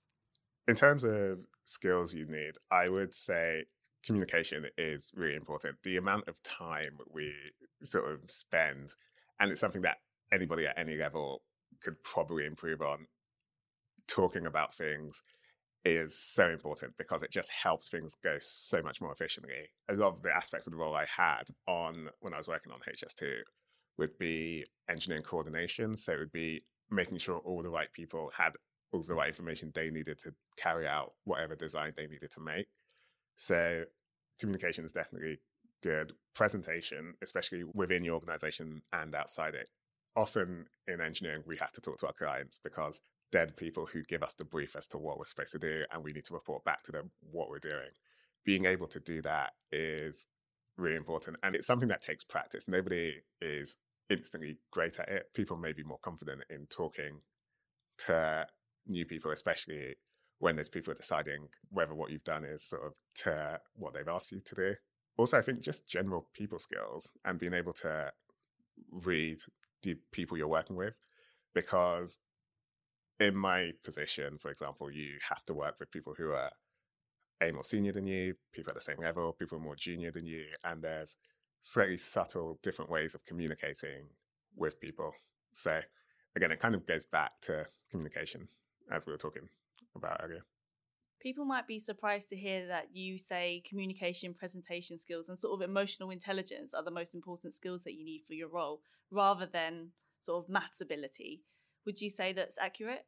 In 0.66 0.74
terms 0.74 1.04
of 1.04 1.38
skills 1.64 2.12
you 2.12 2.26
need, 2.26 2.52
I 2.70 2.88
would 2.88 3.14
say 3.14 3.64
communication 4.04 4.66
is 4.76 5.12
really 5.14 5.36
important. 5.36 5.76
The 5.82 5.96
amount 5.96 6.28
of 6.28 6.42
time 6.42 6.98
we 7.10 7.32
sort 7.82 8.10
of 8.10 8.30
spend, 8.30 8.94
and 9.38 9.50
it's 9.50 9.60
something 9.60 9.82
that 9.82 9.98
anybody 10.32 10.66
at 10.66 10.78
any 10.78 10.96
level 10.96 11.42
could 11.82 12.02
probably 12.02 12.44
improve 12.44 12.82
on, 12.82 13.06
talking 14.06 14.46
about 14.46 14.74
things 14.74 15.22
is 15.84 16.18
so 16.18 16.48
important 16.48 16.96
because 16.96 17.22
it 17.22 17.30
just 17.30 17.50
helps 17.50 17.88
things 17.88 18.14
go 18.22 18.36
so 18.40 18.82
much 18.82 19.00
more 19.00 19.12
efficiently. 19.12 19.70
A 19.88 19.94
lot 19.94 20.16
of 20.16 20.22
the 20.22 20.34
aspects 20.34 20.66
of 20.66 20.72
the 20.72 20.78
role 20.78 20.94
I 20.94 21.06
had 21.06 21.44
on 21.66 22.08
when 22.20 22.34
I 22.34 22.38
was 22.38 22.48
working 22.48 22.72
on 22.72 22.80
HS2 22.80 23.38
would 23.96 24.18
be 24.18 24.64
engineering 24.88 25.24
coordination. 25.24 25.96
So 25.96 26.12
it 26.12 26.18
would 26.18 26.32
be 26.32 26.64
making 26.90 27.18
sure 27.18 27.38
all 27.38 27.62
the 27.62 27.70
right 27.70 27.92
people 27.92 28.30
had 28.36 28.52
all 28.92 29.02
the 29.02 29.14
right 29.14 29.28
information 29.28 29.70
they 29.74 29.90
needed 29.90 30.18
to 30.20 30.32
carry 30.56 30.86
out 30.86 31.12
whatever 31.24 31.54
design 31.54 31.92
they 31.96 32.06
needed 32.06 32.30
to 32.32 32.40
make. 32.40 32.66
So 33.36 33.84
communication 34.40 34.84
is 34.84 34.92
definitely 34.92 35.38
good. 35.82 36.14
Presentation, 36.34 37.14
especially 37.22 37.64
within 37.74 38.04
your 38.04 38.14
organization 38.14 38.82
and 38.92 39.14
outside 39.14 39.54
it. 39.54 39.68
Often 40.16 40.66
in 40.86 41.00
engineering, 41.00 41.42
we 41.46 41.56
have 41.58 41.72
to 41.72 41.80
talk 41.80 41.98
to 41.98 42.06
our 42.06 42.12
clients 42.12 42.58
because 42.62 43.00
the 43.32 43.52
people 43.56 43.86
who 43.86 44.02
give 44.02 44.22
us 44.22 44.34
the 44.34 44.44
brief 44.44 44.74
as 44.76 44.86
to 44.88 44.98
what 44.98 45.18
we're 45.18 45.24
supposed 45.26 45.52
to 45.52 45.58
do, 45.58 45.84
and 45.92 46.02
we 46.02 46.12
need 46.12 46.24
to 46.24 46.34
report 46.34 46.64
back 46.64 46.82
to 46.84 46.92
them 46.92 47.10
what 47.20 47.50
we're 47.50 47.58
doing. 47.58 47.90
Being 48.44 48.64
able 48.64 48.86
to 48.88 49.00
do 49.00 49.20
that 49.22 49.52
is 49.70 50.26
really 50.76 50.96
important, 50.96 51.36
and 51.42 51.54
it's 51.54 51.66
something 51.66 51.88
that 51.88 52.02
takes 52.02 52.24
practice. 52.24 52.66
Nobody 52.66 53.16
is 53.40 53.76
instantly 54.08 54.58
great 54.70 54.98
at 54.98 55.08
it. 55.08 55.26
People 55.34 55.56
may 55.56 55.72
be 55.72 55.82
more 55.82 55.98
confident 56.02 56.44
in 56.48 56.66
talking 56.70 57.20
to 58.06 58.46
new 58.86 59.04
people, 59.04 59.30
especially 59.30 59.96
when 60.38 60.56
there's 60.56 60.68
people 60.68 60.94
deciding 60.94 61.48
whether 61.70 61.94
what 61.94 62.10
you've 62.10 62.24
done 62.24 62.44
is 62.44 62.64
sort 62.64 62.86
of 62.86 62.92
to 63.16 63.60
what 63.74 63.92
they've 63.92 64.08
asked 64.08 64.32
you 64.32 64.40
to 64.40 64.54
do. 64.54 64.74
Also, 65.18 65.36
I 65.36 65.42
think 65.42 65.60
just 65.60 65.88
general 65.88 66.28
people 66.32 66.60
skills 66.60 67.08
and 67.24 67.40
being 67.40 67.52
able 67.52 67.72
to 67.72 68.12
read 68.92 69.38
the 69.82 69.96
people 70.12 70.38
you're 70.38 70.46
working 70.46 70.76
with, 70.76 70.94
because 71.54 72.18
in 73.20 73.36
my 73.36 73.72
position, 73.84 74.38
for 74.38 74.50
example, 74.50 74.90
you 74.90 75.18
have 75.28 75.44
to 75.46 75.54
work 75.54 75.76
with 75.80 75.90
people 75.90 76.14
who 76.16 76.30
are 76.30 76.50
a 77.40 77.52
more 77.52 77.64
senior 77.64 77.92
than 77.92 78.06
you, 78.06 78.34
people 78.52 78.70
at 78.70 78.74
the 78.74 78.80
same 78.80 78.98
level, 78.98 79.32
people 79.32 79.58
more 79.58 79.76
junior 79.76 80.10
than 80.10 80.26
you, 80.26 80.44
and 80.64 80.82
there's 80.82 81.16
slightly 81.62 81.96
subtle 81.96 82.58
different 82.62 82.90
ways 82.90 83.14
of 83.14 83.24
communicating 83.24 84.08
with 84.56 84.80
people. 84.80 85.12
So 85.52 85.80
again, 86.36 86.50
it 86.50 86.60
kind 86.60 86.74
of 86.74 86.86
goes 86.86 87.04
back 87.04 87.32
to 87.42 87.66
communication 87.90 88.48
as 88.90 89.06
we 89.06 89.12
were 89.12 89.18
talking 89.18 89.48
about 89.96 90.20
earlier. 90.22 90.44
People 91.20 91.44
might 91.44 91.66
be 91.66 91.80
surprised 91.80 92.28
to 92.28 92.36
hear 92.36 92.68
that 92.68 92.88
you 92.92 93.18
say 93.18 93.62
communication, 93.68 94.34
presentation 94.34 94.98
skills, 94.98 95.28
and 95.28 95.38
sort 95.38 95.60
of 95.60 95.68
emotional 95.68 96.10
intelligence 96.10 96.72
are 96.74 96.84
the 96.84 96.92
most 96.92 97.14
important 97.14 97.54
skills 97.54 97.82
that 97.82 97.94
you 97.94 98.04
need 98.04 98.22
for 98.24 98.34
your 98.34 98.48
role, 98.48 98.80
rather 99.10 99.46
than 99.46 99.90
sort 100.20 100.44
of 100.44 100.48
maths 100.48 100.80
ability. 100.80 101.42
Would 101.86 102.00
you 102.00 102.10
say 102.10 102.32
that's 102.32 102.58
accurate? 102.58 103.04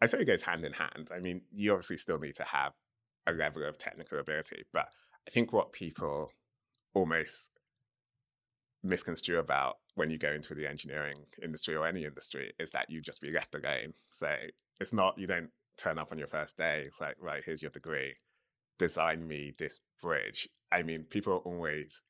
I 0.00 0.06
say 0.06 0.18
it 0.18 0.26
goes 0.26 0.42
hand 0.42 0.64
in 0.64 0.72
hand. 0.72 1.10
I 1.14 1.20
mean, 1.20 1.42
you 1.52 1.72
obviously 1.72 1.98
still 1.98 2.18
need 2.18 2.36
to 2.36 2.44
have 2.44 2.72
a 3.26 3.32
level 3.32 3.64
of 3.64 3.78
technical 3.78 4.18
ability, 4.18 4.64
but 4.72 4.88
I 5.26 5.30
think 5.30 5.52
what 5.52 5.72
people 5.72 6.30
almost 6.94 7.50
misconstrue 8.82 9.38
about 9.38 9.76
when 9.94 10.10
you 10.10 10.18
go 10.18 10.32
into 10.32 10.54
the 10.54 10.68
engineering 10.68 11.16
industry 11.42 11.74
or 11.74 11.86
any 11.86 12.04
industry 12.04 12.52
is 12.58 12.70
that 12.72 12.90
you 12.90 13.00
just 13.00 13.22
be 13.22 13.30
left 13.30 13.54
alone. 13.54 13.94
So 14.10 14.34
it's 14.80 14.92
not, 14.92 15.18
you 15.18 15.26
don't 15.26 15.50
turn 15.78 15.98
up 15.98 16.12
on 16.12 16.18
your 16.18 16.26
first 16.26 16.58
day. 16.58 16.84
It's 16.86 17.00
like, 17.00 17.16
right, 17.18 17.42
here's 17.44 17.62
your 17.62 17.70
degree. 17.70 18.14
Design 18.78 19.26
me 19.26 19.54
this 19.56 19.80
bridge. 20.02 20.48
I 20.70 20.82
mean, 20.82 21.04
people 21.04 21.32
are 21.32 21.38
always 21.38 22.02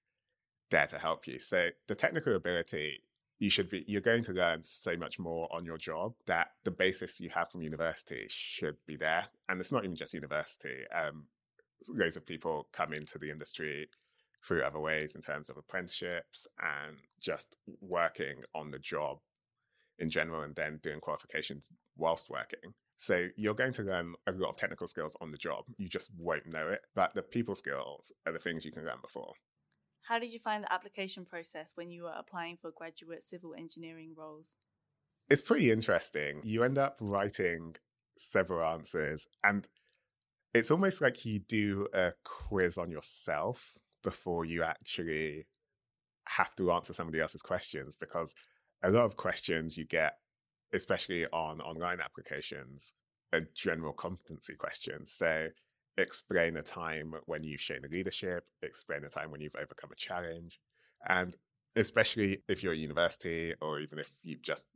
there 0.70 0.86
to 0.86 0.98
help 0.98 1.26
you. 1.26 1.38
So 1.38 1.68
the 1.86 1.94
technical 1.94 2.34
ability 2.34 3.00
you 3.38 3.50
should 3.50 3.68
be 3.68 3.84
you're 3.86 4.00
going 4.00 4.22
to 4.22 4.32
learn 4.32 4.62
so 4.62 4.96
much 4.96 5.18
more 5.18 5.48
on 5.52 5.64
your 5.64 5.78
job 5.78 6.14
that 6.26 6.48
the 6.64 6.70
basis 6.70 7.20
you 7.20 7.30
have 7.30 7.50
from 7.50 7.62
university 7.62 8.26
should 8.28 8.76
be 8.86 8.96
there. 8.96 9.26
And 9.48 9.60
it's 9.60 9.72
not 9.72 9.84
even 9.84 9.96
just 9.96 10.14
university 10.14 10.84
um 10.94 11.26
loads 11.88 12.16
of 12.16 12.24
people 12.24 12.68
come 12.72 12.92
into 12.92 13.18
the 13.18 13.30
industry 13.30 13.88
through 14.42 14.62
other 14.62 14.78
ways 14.78 15.14
in 15.14 15.20
terms 15.20 15.48
of 15.48 15.56
apprenticeships 15.56 16.46
and 16.60 16.96
just 17.20 17.56
working 17.80 18.42
on 18.54 18.70
the 18.70 18.78
job 18.78 19.18
in 19.98 20.10
general 20.10 20.42
and 20.42 20.54
then 20.54 20.78
doing 20.82 21.00
qualifications 21.00 21.70
whilst 21.96 22.30
working. 22.30 22.74
So 22.96 23.28
you're 23.36 23.54
going 23.54 23.72
to 23.72 23.82
learn 23.82 24.14
a 24.26 24.32
lot 24.32 24.50
of 24.50 24.56
technical 24.56 24.86
skills 24.86 25.16
on 25.20 25.30
the 25.30 25.36
job. 25.36 25.64
You 25.76 25.88
just 25.88 26.10
won't 26.16 26.46
know 26.46 26.68
it 26.68 26.82
but 26.94 27.14
the 27.14 27.22
people 27.22 27.54
skills 27.54 28.12
are 28.26 28.32
the 28.32 28.38
things 28.38 28.64
you 28.64 28.72
can 28.72 28.84
learn 28.84 29.00
before 29.02 29.34
how 30.04 30.18
did 30.18 30.32
you 30.32 30.38
find 30.38 30.62
the 30.62 30.72
application 30.72 31.24
process 31.24 31.72
when 31.74 31.90
you 31.90 32.04
were 32.04 32.14
applying 32.16 32.58
for 32.60 32.70
graduate 32.70 33.24
civil 33.24 33.54
engineering 33.54 34.14
roles? 34.16 34.56
It's 35.30 35.40
pretty 35.40 35.70
interesting. 35.70 36.40
You 36.44 36.62
end 36.62 36.76
up 36.76 36.98
writing 37.00 37.76
several 38.18 38.64
answers, 38.64 39.26
and 39.42 39.66
it's 40.52 40.70
almost 40.70 41.00
like 41.00 41.24
you 41.24 41.38
do 41.38 41.88
a 41.94 42.12
quiz 42.22 42.76
on 42.76 42.90
yourself 42.90 43.78
before 44.02 44.44
you 44.44 44.62
actually 44.62 45.46
have 46.26 46.54
to 46.56 46.70
answer 46.70 46.92
somebody 46.92 47.20
else's 47.20 47.42
questions 47.42 47.96
because 47.96 48.34
a 48.82 48.90
lot 48.90 49.04
of 49.04 49.16
questions 49.16 49.78
you 49.78 49.86
get, 49.86 50.18
especially 50.74 51.26
on 51.32 51.60
online 51.62 52.00
applications, 52.00 52.92
are 53.32 53.48
general 53.54 53.94
competency 53.94 54.54
questions. 54.54 55.12
So 55.12 55.48
explain 55.96 56.56
a 56.56 56.62
time 56.62 57.14
when 57.26 57.44
you've 57.44 57.60
shown 57.60 57.80
leadership, 57.90 58.44
explain 58.62 59.04
a 59.04 59.08
time 59.08 59.30
when 59.30 59.40
you've 59.40 59.56
overcome 59.56 59.90
a 59.92 59.96
challenge. 59.96 60.60
And 61.08 61.36
especially 61.76 62.42
if 62.48 62.62
you're 62.62 62.72
at 62.72 62.78
university 62.78 63.54
or 63.60 63.80
even 63.80 63.98
if 63.98 64.12
you've 64.22 64.42
just 64.42 64.68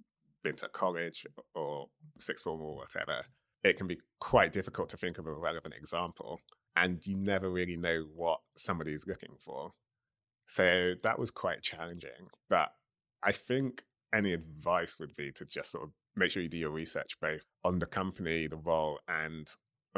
been 0.42 0.56
to 0.56 0.68
college 0.68 1.26
or 1.54 1.88
sixth 2.20 2.44
form 2.44 2.60
or 2.60 2.76
whatever, 2.76 3.24
it 3.64 3.76
can 3.76 3.86
be 3.86 4.00
quite 4.20 4.52
difficult 4.52 4.88
to 4.90 4.96
think 4.96 5.18
of 5.18 5.26
a 5.26 5.32
relevant 5.32 5.74
example. 5.74 6.40
And 6.76 7.04
you 7.04 7.16
never 7.16 7.50
really 7.50 7.76
know 7.76 8.04
what 8.14 8.40
somebody 8.56 8.92
is 8.92 9.06
looking 9.06 9.36
for. 9.40 9.72
So 10.46 10.94
that 11.02 11.18
was 11.18 11.30
quite 11.30 11.62
challenging. 11.62 12.30
But 12.48 12.72
I 13.22 13.32
think 13.32 13.82
any 14.14 14.32
advice 14.32 14.98
would 14.98 15.14
be 15.16 15.32
to 15.32 15.44
just 15.44 15.72
sort 15.72 15.84
of 15.84 15.90
make 16.16 16.30
sure 16.30 16.42
you 16.42 16.48
do 16.48 16.56
your 16.56 16.70
research 16.70 17.18
both 17.20 17.42
on 17.64 17.78
the 17.78 17.86
company, 17.86 18.46
the 18.46 18.56
role, 18.56 19.00
and 19.08 19.48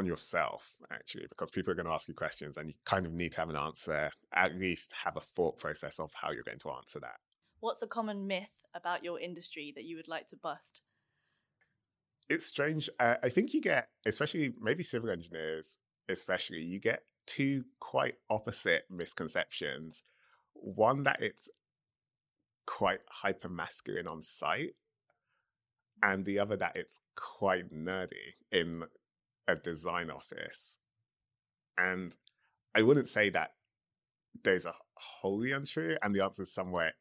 on 0.01 0.07
yourself 0.07 0.73
actually 0.91 1.25
because 1.29 1.51
people 1.51 1.71
are 1.71 1.75
going 1.75 1.85
to 1.85 1.91
ask 1.91 2.07
you 2.07 2.13
questions 2.13 2.57
and 2.57 2.69
you 2.69 2.73
kind 2.85 3.05
of 3.05 3.13
need 3.13 3.31
to 3.31 3.39
have 3.39 3.49
an 3.49 3.55
answer 3.55 4.11
at 4.33 4.55
least 4.55 4.93
have 5.03 5.15
a 5.15 5.21
thought 5.21 5.57
process 5.57 5.99
of 5.99 6.11
how 6.15 6.31
you're 6.31 6.43
going 6.43 6.59
to 6.59 6.71
answer 6.71 6.99
that. 6.99 7.19
What's 7.59 7.83
a 7.83 7.87
common 7.87 8.25
myth 8.27 8.49
about 8.73 9.03
your 9.03 9.19
industry 9.19 9.71
that 9.75 9.83
you 9.83 9.95
would 9.95 10.07
like 10.07 10.27
to 10.29 10.35
bust? 10.35 10.81
It's 12.29 12.45
strange 12.45 12.89
uh, 12.99 13.15
i 13.23 13.29
think 13.29 13.53
you 13.53 13.61
get 13.61 13.89
especially 14.05 14.53
maybe 14.59 14.83
civil 14.83 15.09
engineers 15.09 15.77
especially 16.09 16.61
you 16.61 16.79
get 16.79 17.03
two 17.25 17.63
quite 17.79 18.15
opposite 18.29 18.85
misconceptions. 18.89 20.03
One 20.53 21.03
that 21.03 21.21
it's 21.21 21.49
quite 22.65 22.99
hyper 23.09 23.49
masculine 23.49 24.07
on 24.07 24.21
site 24.21 24.75
and 26.03 26.25
the 26.25 26.39
other 26.39 26.55
that 26.55 26.75
it's 26.75 26.99
quite 27.15 27.73
nerdy 27.73 28.35
in 28.51 28.83
a 29.47 29.55
design 29.55 30.09
office. 30.09 30.77
And 31.77 32.15
I 32.75 32.81
wouldn't 32.83 33.09
say 33.09 33.29
that 33.29 33.51
those 34.43 34.65
are 34.65 34.75
wholly 34.95 35.51
untrue, 35.51 35.97
and 36.01 36.15
the 36.15 36.23
answer 36.23 36.43
is 36.43 36.53
somewhere 36.53 36.93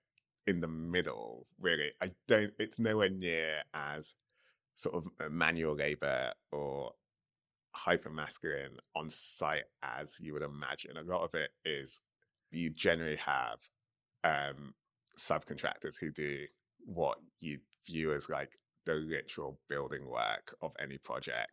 in 0.47 0.61
the 0.61 0.68
middle, 0.68 1.47
really. 1.61 1.92
I 2.02 2.09
don't, 2.26 2.52
it's 2.59 2.78
nowhere 2.78 3.11
near 3.11 3.62
as 3.75 4.14
sort 4.75 4.97
of 4.97 5.30
manual 5.30 5.76
labor 5.76 6.32
or 6.50 6.92
hyper 7.73 8.11
masculine 8.11 8.78
on 8.97 9.11
site 9.11 9.64
as 9.82 10.18
you 10.20 10.32
would 10.32 10.42
imagine. 10.42 10.97
A 10.97 11.02
lot 11.02 11.23
of 11.23 11.35
it 11.35 11.50
is 11.64 12.00
you 12.50 12.70
generally 12.70 13.16
have 13.16 13.59
um, 14.25 14.75
subcontractors 15.18 15.99
who 16.00 16.11
do 16.11 16.47
what 16.85 17.18
you 17.40 17.59
view 17.87 18.12
as 18.12 18.28
like 18.28 18.59
the 18.87 18.94
literal 18.94 19.61
building 19.68 20.09
work 20.09 20.54
of 20.62 20.73
any 20.80 20.99
project. 20.99 21.52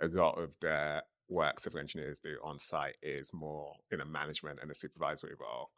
A 0.00 0.08
lot 0.08 0.38
of 0.38 0.56
the 0.60 1.04
work 1.28 1.60
civil 1.60 1.80
engineers 1.80 2.18
do 2.18 2.36
on 2.42 2.58
site 2.58 2.96
is 3.02 3.32
more 3.32 3.74
in 3.90 4.00
a 4.00 4.04
management 4.04 4.58
and 4.60 4.70
a 4.70 4.74
supervisory 4.74 5.34
role. 5.40 5.70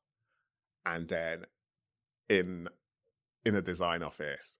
And 0.84 1.08
then 1.08 1.44
in 2.28 2.68
in 3.44 3.54
a 3.54 3.62
design 3.62 4.02
office, 4.02 4.58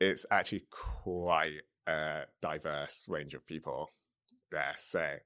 it's 0.00 0.24
actually 0.30 0.64
quite 0.70 1.62
a 1.86 2.22
diverse 2.40 3.06
range 3.08 3.34
of 3.34 3.46
people 3.46 3.90
there. 4.50 4.74
So 4.78 5.16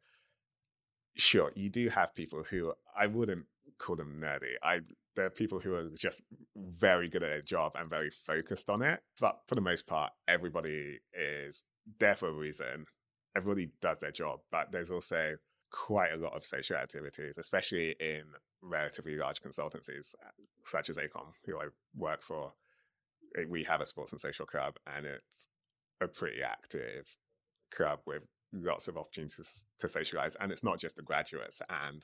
sure, 1.17 1.53
you 1.55 1.71
do 1.71 1.89
have 1.89 2.15
people 2.15 2.45
who 2.49 2.73
I 2.97 3.07
wouldn't 3.07 3.47
call 3.79 3.97
them 3.97 4.21
nerdy. 4.23 4.55
I 4.63 4.81
there 5.15 5.27
are 5.27 5.31
people 5.31 5.61
who 5.61 5.75
are 5.75 5.89
just 5.97 6.21
very 6.55 7.09
good 7.09 7.23
at 7.23 7.31
their 7.31 7.43
job 7.43 7.73
and 7.75 7.89
very 7.89 8.11
focused 8.11 8.69
on 8.69 8.83
it. 8.83 9.01
But 9.19 9.41
for 9.47 9.55
the 9.55 9.63
most 9.63 9.87
part, 9.87 10.13
everybody 10.29 10.99
is 11.15 11.65
there 11.99 12.17
for 12.17 12.29
a 12.29 12.33
reason. 12.33 12.87
Everybody 13.37 13.71
does 13.81 14.01
their 14.01 14.11
job, 14.11 14.41
but 14.51 14.73
there's 14.73 14.91
also 14.91 15.37
quite 15.71 16.13
a 16.13 16.17
lot 16.17 16.35
of 16.35 16.45
social 16.45 16.77
activities, 16.77 17.37
especially 17.39 17.95
in 18.01 18.23
relatively 18.63 19.17
large 19.17 19.41
consultancies 19.41 20.15
such 20.65 20.89
as 20.89 20.97
AECOM, 20.97 21.33
who 21.45 21.59
I 21.59 21.67
work 21.95 22.23
for. 22.23 22.55
We 23.49 23.65
have 23.65 23.81
a 23.81 23.87
sports 23.87 24.13
and 24.13 24.21
social 24.21 24.47
club, 24.47 24.77
and 24.87 25.05
it's 25.05 25.49
a 26.01 26.09
pretty 26.09 26.43
active 26.43 27.17
club 27.71 28.01
with 28.07 28.23
lots 28.53 28.89
of 28.89 28.97
opportunities 28.97 29.67
to 29.79 29.89
socialize. 29.89 30.37
And 30.41 30.51
it's 30.51 30.65
not 30.65 30.79
just 30.79 30.97
the 30.97 31.03
graduates 31.03 31.61
and 31.69 32.03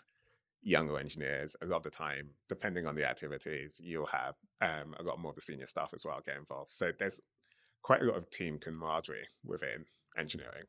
younger 0.62 0.99
engineers. 0.99 1.57
A 1.62 1.67
lot 1.67 1.79
of 1.79 1.83
the 1.85 1.91
time, 1.91 2.31
depending 2.49 2.87
on 2.87 2.95
the 2.95 3.09
activities, 3.09 3.81
you'll 3.83 4.07
have 4.07 4.35
um, 4.61 4.95
a 4.99 5.03
lot 5.03 5.19
more 5.19 5.31
of 5.31 5.37
the 5.37 5.43
senior 5.43 5.67
staff 5.67 5.93
as 5.95 6.05
well 6.05 6.21
get 6.25 6.37
involved. 6.37 6.71
So 6.71 6.93
there's 6.97 7.21
quite 7.83 8.03
a 8.03 8.05
lot 8.05 8.17
of 8.17 8.31
team 8.31 8.59
camaraderie 8.59 9.29
within 9.45 9.87
engineering. 10.17 10.65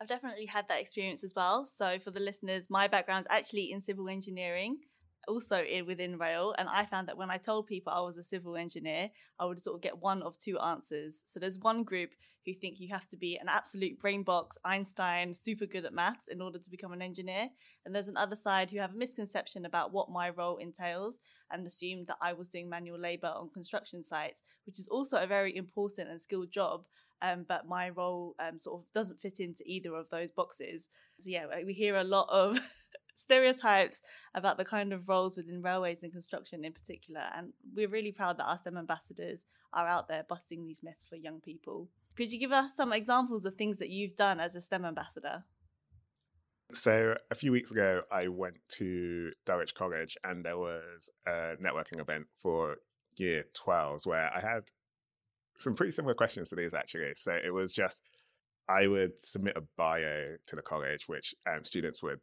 I've 0.00 0.08
definitely 0.08 0.46
had 0.46 0.66
that 0.68 0.80
experience 0.80 1.24
as 1.24 1.34
well. 1.34 1.66
So 1.66 1.98
for 1.98 2.10
the 2.10 2.20
listeners, 2.20 2.66
my 2.70 2.86
background's 2.86 3.26
actually 3.30 3.72
in 3.72 3.80
civil 3.80 4.08
engineering 4.08 4.78
also 5.28 5.62
in 5.62 5.86
within 5.86 6.18
rail. 6.18 6.54
And 6.58 6.68
i 6.68 6.84
found 6.86 7.08
that 7.08 7.16
when 7.16 7.30
i 7.30 7.36
told 7.36 7.66
people 7.66 7.92
i 7.92 8.00
was 8.00 8.16
a 8.16 8.24
civil 8.24 8.56
engineer 8.56 9.10
i 9.38 9.44
would 9.44 9.62
sort 9.62 9.76
of 9.76 9.82
get 9.82 9.98
one 9.98 10.22
of 10.22 10.38
two 10.38 10.58
answers. 10.58 11.16
So 11.28 11.38
there's 11.38 11.58
one 11.58 11.84
group 11.84 12.10
who 12.46 12.54
think 12.54 12.80
you 12.80 12.88
have 12.90 13.06
to 13.08 13.16
be 13.16 13.36
an 13.36 13.48
absolute 13.48 14.00
brain 14.00 14.22
box 14.22 14.56
einstein 14.64 15.34
super 15.34 15.66
good 15.66 15.84
at 15.84 15.92
maths 15.92 16.28
in 16.30 16.40
order 16.40 16.58
to 16.58 16.70
become 16.70 16.92
an 16.92 17.02
engineer. 17.02 17.48
And 17.84 17.94
there's 17.94 18.08
another 18.08 18.36
side 18.36 18.70
who 18.70 18.78
have 18.78 18.94
a 18.94 18.98
misconception 18.98 19.66
about 19.66 19.92
what 19.92 20.10
my 20.10 20.30
role 20.30 20.56
entails 20.56 21.18
and 21.50 21.66
assume 21.66 22.04
that 22.06 22.16
i 22.20 22.32
was 22.32 22.48
doing 22.48 22.68
manual 22.68 22.98
labor 22.98 23.32
on 23.34 23.50
construction 23.50 24.04
sites 24.04 24.42
which 24.66 24.78
is 24.78 24.88
also 24.88 25.16
a 25.18 25.26
very 25.26 25.56
important 25.56 26.08
and 26.10 26.20
skilled 26.20 26.50
job 26.50 26.84
um, 27.22 27.44
but 27.48 27.66
my 27.66 27.90
role 27.90 28.34
um, 28.38 28.58
sort 28.58 28.80
of 28.80 28.92
doesn't 28.92 29.20
fit 29.20 29.40
into 29.40 29.62
either 29.66 29.94
of 29.94 30.08
those 30.10 30.30
boxes. 30.30 30.86
So 31.18 31.30
yeah, 31.30 31.46
we 31.64 31.72
hear 31.72 31.96
a 31.96 32.04
lot 32.04 32.28
of 32.30 32.60
stereotypes 33.16 34.00
about 34.34 34.56
the 34.56 34.64
kind 34.64 34.92
of 34.92 35.08
roles 35.08 35.36
within 35.36 35.62
railways 35.62 36.02
and 36.02 36.12
construction 36.12 36.64
in 36.64 36.72
particular. 36.72 37.22
And 37.36 37.52
we're 37.74 37.88
really 37.88 38.12
proud 38.12 38.38
that 38.38 38.44
our 38.44 38.58
STEM 38.58 38.76
ambassadors 38.78 39.40
are 39.72 39.86
out 39.86 40.08
there 40.08 40.24
busting 40.28 40.64
these 40.64 40.82
myths 40.82 41.04
for 41.08 41.16
young 41.16 41.40
people. 41.40 41.88
Could 42.16 42.32
you 42.32 42.38
give 42.38 42.52
us 42.52 42.74
some 42.76 42.92
examples 42.92 43.44
of 43.44 43.54
things 43.54 43.78
that 43.78 43.90
you've 43.90 44.16
done 44.16 44.40
as 44.40 44.54
a 44.54 44.60
STEM 44.60 44.84
ambassador? 44.84 45.44
So, 46.74 47.14
a 47.30 47.34
few 47.34 47.50
weeks 47.50 47.70
ago, 47.70 48.02
I 48.12 48.28
went 48.28 48.56
to 48.76 49.32
Dulwich 49.46 49.74
College 49.74 50.18
and 50.22 50.44
there 50.44 50.58
was 50.58 51.10
a 51.26 51.56
networking 51.62 51.98
event 51.98 52.26
for 52.42 52.76
year 53.16 53.44
12s 53.56 54.06
where 54.06 54.30
I 54.34 54.40
had 54.40 54.64
some 55.58 55.74
pretty 55.74 55.92
similar 55.92 56.14
questions 56.14 56.48
to 56.50 56.56
these 56.56 56.74
actually. 56.74 57.12
So, 57.14 57.32
it 57.32 57.52
was 57.52 57.72
just 57.72 58.02
I 58.68 58.86
would 58.86 59.24
submit 59.24 59.56
a 59.56 59.62
bio 59.76 60.36
to 60.46 60.56
the 60.56 60.62
college, 60.62 61.08
which 61.08 61.34
um, 61.46 61.64
students 61.64 62.02
would 62.02 62.20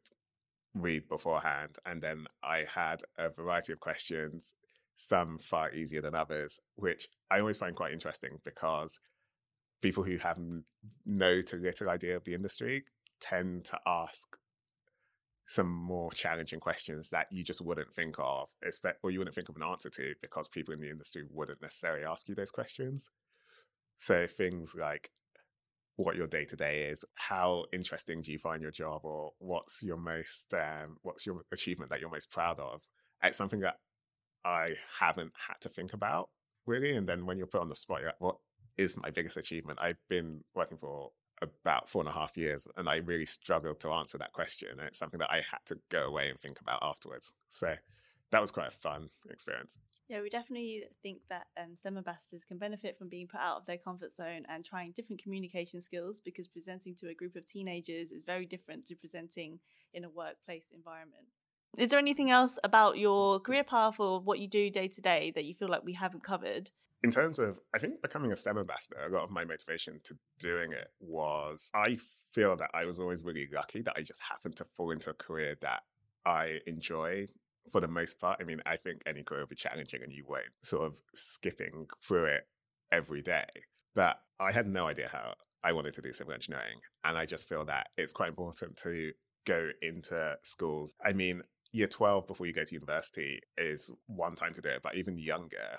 read 0.75 1.07
beforehand. 1.07 1.77
And 1.85 2.01
then 2.01 2.27
I 2.43 2.65
had 2.71 3.01
a 3.17 3.29
variety 3.29 3.73
of 3.73 3.79
questions, 3.79 4.53
some 4.97 5.39
far 5.39 5.73
easier 5.73 6.01
than 6.01 6.13
others, 6.13 6.59
which 6.75 7.07
I 7.31 7.39
always 7.39 7.57
find 7.57 7.75
quite 7.75 7.93
interesting 7.93 8.39
because 8.43 8.99
people 9.81 10.03
who 10.03 10.17
have 10.17 10.39
no 11.05 11.41
to 11.41 11.55
little 11.55 11.89
idea 11.89 12.15
of 12.15 12.23
the 12.23 12.35
industry 12.35 12.83
tend 13.19 13.65
to 13.65 13.79
ask 13.87 14.37
some 15.47 15.69
more 15.69 16.11
challenging 16.11 16.59
questions 16.59 17.09
that 17.11 17.27
you 17.31 17.43
just 17.43 17.61
wouldn't 17.61 17.93
think 17.93 18.15
of, 18.17 18.49
or 19.03 19.11
you 19.11 19.19
wouldn't 19.19 19.35
think 19.35 19.49
of 19.49 19.55
an 19.55 19.63
answer 19.63 19.89
to 19.89 20.13
because 20.21 20.47
people 20.47 20.73
in 20.73 20.81
the 20.81 20.89
industry 20.89 21.23
wouldn't 21.29 21.61
necessarily 21.61 22.03
ask 22.03 22.27
you 22.27 22.35
those 22.35 22.51
questions. 22.51 23.11
So 23.97 24.27
things 24.27 24.75
like, 24.75 25.09
what 25.97 26.15
your 26.15 26.27
day 26.27 26.45
to 26.45 26.55
day 26.55 26.83
is. 26.83 27.05
How 27.15 27.65
interesting 27.71 28.21
do 28.21 28.31
you 28.31 28.39
find 28.39 28.61
your 28.61 28.71
job, 28.71 29.01
or 29.03 29.31
what's 29.39 29.81
your 29.81 29.97
most 29.97 30.53
um, 30.53 30.97
what's 31.03 31.25
your 31.25 31.41
achievement 31.51 31.89
that 31.89 32.01
you're 32.01 32.09
most 32.09 32.31
proud 32.31 32.59
of? 32.59 32.81
It's 33.23 33.37
something 33.37 33.61
that 33.61 33.77
I 34.43 34.75
haven't 34.99 35.31
had 35.47 35.55
to 35.61 35.69
think 35.69 35.93
about 35.93 36.29
really. 36.67 36.95
And 36.95 37.07
then 37.07 37.25
when 37.25 37.37
you're 37.37 37.47
put 37.47 37.61
on 37.61 37.69
the 37.69 37.75
spot, 37.75 38.01
you're 38.01 38.09
like, 38.09 38.21
what 38.21 38.37
is 38.77 38.97
my 38.97 39.09
biggest 39.09 39.37
achievement? 39.37 39.79
I've 39.81 39.99
been 40.09 40.43
working 40.53 40.77
for 40.77 41.11
about 41.41 41.89
four 41.89 42.01
and 42.01 42.09
a 42.09 42.13
half 42.13 42.37
years, 42.37 42.67
and 42.77 42.89
I 42.89 42.95
really 42.97 43.25
struggled 43.25 43.79
to 43.81 43.91
answer 43.91 44.17
that 44.17 44.33
question. 44.33 44.69
It's 44.85 44.99
something 44.99 45.19
that 45.19 45.31
I 45.31 45.37
had 45.37 45.59
to 45.67 45.79
go 45.89 46.03
away 46.03 46.29
and 46.29 46.39
think 46.39 46.59
about 46.59 46.79
afterwards. 46.81 47.31
So 47.49 47.75
that 48.31 48.41
was 48.41 48.51
quite 48.51 48.67
a 48.67 48.71
fun 48.71 49.09
experience. 49.29 49.77
Yeah, 50.07 50.21
we 50.21 50.29
definitely 50.29 50.83
think 51.01 51.21
that 51.29 51.47
um, 51.61 51.75
STEM 51.75 51.97
ambassadors 51.97 52.45
can 52.45 52.59
benefit 52.59 52.97
from 52.97 53.09
being 53.09 53.27
put 53.27 53.39
out 53.39 53.57
of 53.57 53.65
their 53.65 53.79
comfort 53.79 54.13
zone 54.13 54.43
and 54.49 54.63
trying 54.63 54.91
different 54.91 55.21
communication 55.21 55.81
skills 55.81 56.21
because 56.23 56.47
presenting 56.47 56.93
to 56.97 57.09
a 57.09 57.13
group 57.15 57.35
of 57.35 57.45
teenagers 57.45 58.11
is 58.11 58.21
very 58.23 58.45
different 58.45 58.85
to 58.85 58.95
presenting 58.95 59.59
in 59.93 60.03
a 60.03 60.09
workplace 60.09 60.65
environment. 60.71 61.25
Is 61.77 61.89
there 61.89 61.99
anything 61.99 62.29
else 62.29 62.59
about 62.63 62.97
your 62.99 63.39
career 63.39 63.63
path 63.63 63.99
or 63.99 64.19
what 64.19 64.39
you 64.39 64.47
do 64.47 64.69
day 64.69 64.87
to 64.87 65.01
day 65.01 65.31
that 65.33 65.43
you 65.43 65.55
feel 65.55 65.67
like 65.67 65.83
we 65.83 65.93
haven't 65.93 66.23
covered? 66.23 66.69
In 67.03 67.09
terms 67.11 67.39
of, 67.39 67.59
I 67.73 67.79
think 67.79 68.01
becoming 68.01 68.31
a 68.31 68.37
STEM 68.37 68.59
ambassador, 68.59 68.99
a 69.05 69.09
lot 69.09 69.23
of 69.23 69.31
my 69.31 69.43
motivation 69.43 69.99
to 70.03 70.17
doing 70.39 70.71
it 70.71 70.89
was 70.99 71.71
I 71.73 71.97
feel 72.31 72.55
that 72.57 72.69
I 72.73 72.85
was 72.85 72.99
always 72.99 73.23
really 73.23 73.47
lucky 73.51 73.81
that 73.81 73.95
I 73.97 74.01
just 74.01 74.21
happened 74.23 74.55
to 74.57 74.65
fall 74.65 74.91
into 74.91 75.09
a 75.09 75.13
career 75.13 75.55
that 75.61 75.81
I 76.25 76.59
enjoy 76.67 77.27
for 77.71 77.81
the 77.81 77.87
most 77.87 78.19
part. 78.19 78.39
I 78.39 78.43
mean, 78.43 78.61
I 78.65 78.75
think 78.77 79.01
any 79.05 79.23
career 79.23 79.41
will 79.41 79.47
be 79.47 79.55
challenging 79.55 80.01
and 80.03 80.11
you 80.11 80.25
won't 80.27 80.45
sort 80.63 80.85
of 80.85 80.95
skipping 81.13 81.87
through 82.01 82.25
it 82.25 82.47
every 82.91 83.21
day. 83.21 83.47
But 83.95 84.19
I 84.39 84.51
had 84.51 84.67
no 84.67 84.87
idea 84.87 85.09
how 85.11 85.35
I 85.63 85.71
wanted 85.71 85.93
to 85.95 86.01
do 86.01 86.13
civil 86.13 86.33
engineering. 86.33 86.79
And 87.03 87.17
I 87.17 87.25
just 87.25 87.47
feel 87.47 87.65
that 87.65 87.87
it's 87.97 88.13
quite 88.13 88.29
important 88.29 88.77
to 88.77 89.13
go 89.45 89.69
into 89.81 90.37
schools. 90.43 90.95
I 91.03 91.13
mean, 91.13 91.41
year 91.71 91.87
12 91.87 92.27
before 92.27 92.45
you 92.45 92.53
go 92.53 92.63
to 92.63 92.75
university 92.75 93.39
is 93.57 93.91
one 94.07 94.35
time 94.35 94.53
to 94.53 94.61
do 94.61 94.69
it, 94.69 94.81
but 94.83 94.95
even 94.95 95.17
younger, 95.17 95.77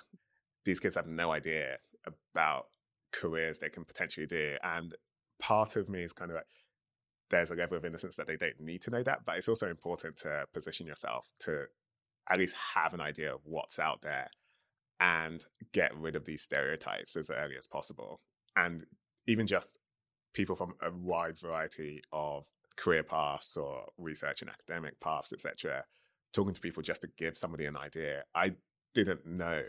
these 0.64 0.80
kids 0.80 0.96
have 0.96 1.06
no 1.06 1.30
idea 1.30 1.78
about 2.06 2.66
careers 3.12 3.58
they 3.58 3.68
can 3.68 3.84
potentially 3.84 4.26
do. 4.26 4.56
And 4.62 4.94
part 5.40 5.76
of 5.76 5.88
me 5.88 6.02
is 6.02 6.12
kind 6.12 6.30
of 6.30 6.36
like, 6.36 6.46
there's 7.30 7.50
a 7.50 7.54
level 7.54 7.76
of 7.76 7.84
innocence 7.84 8.16
that 8.16 8.26
they 8.26 8.36
don't 8.36 8.60
need 8.60 8.82
to 8.82 8.90
know 8.90 9.02
that, 9.02 9.24
but 9.24 9.36
it's 9.36 9.48
also 9.48 9.68
important 9.68 10.16
to 10.18 10.46
position 10.52 10.86
yourself 10.86 11.28
to 11.40 11.64
at 12.28 12.38
least 12.38 12.56
have 12.74 12.94
an 12.94 13.00
idea 13.00 13.34
of 13.34 13.40
what's 13.44 13.78
out 13.78 14.02
there 14.02 14.28
and 15.00 15.44
get 15.72 15.96
rid 15.96 16.16
of 16.16 16.24
these 16.24 16.42
stereotypes 16.42 17.16
as 17.16 17.30
early 17.30 17.56
as 17.56 17.66
possible. 17.66 18.20
And 18.56 18.84
even 19.26 19.46
just 19.46 19.78
people 20.32 20.56
from 20.56 20.74
a 20.82 20.90
wide 20.90 21.38
variety 21.38 22.02
of 22.12 22.46
career 22.76 23.02
paths 23.02 23.56
or 23.56 23.86
research 23.98 24.42
and 24.42 24.50
academic 24.50 25.00
paths, 25.00 25.32
etc., 25.32 25.84
talking 26.32 26.54
to 26.54 26.60
people 26.60 26.82
just 26.82 27.00
to 27.02 27.08
give 27.16 27.36
somebody 27.36 27.64
an 27.66 27.76
idea. 27.76 28.22
I 28.34 28.52
didn't 28.94 29.26
know 29.26 29.62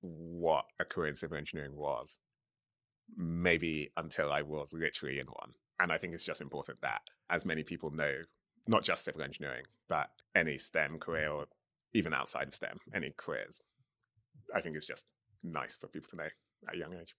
what 0.00 0.66
a 0.78 0.84
career 0.84 1.08
in 1.08 1.16
civil 1.16 1.36
engineering 1.36 1.76
was, 1.76 2.18
maybe 3.16 3.90
until 3.96 4.32
I 4.32 4.42
was 4.42 4.72
literally 4.72 5.18
in 5.18 5.26
one. 5.26 5.52
And 5.80 5.90
I 5.90 5.98
think 5.98 6.14
it's 6.14 6.24
just 6.24 6.42
important 6.42 6.80
that 6.82 7.00
as 7.30 7.44
many 7.44 7.62
people 7.62 7.90
know, 7.90 8.12
not 8.66 8.84
just 8.84 9.04
civil 9.04 9.22
engineering, 9.22 9.64
but 9.88 10.10
any 10.34 10.58
STEM 10.58 10.98
career 10.98 11.30
or 11.30 11.46
even 11.94 12.12
outside 12.12 12.48
of 12.48 12.54
STEM, 12.54 12.78
any 12.94 13.12
careers, 13.16 13.60
I 14.54 14.60
think 14.60 14.76
it's 14.76 14.86
just 14.86 15.06
nice 15.42 15.76
for 15.76 15.88
people 15.88 16.10
to 16.10 16.16
know 16.16 16.28
at 16.68 16.74
a 16.74 16.78
young 16.78 16.94
age. 16.94 17.14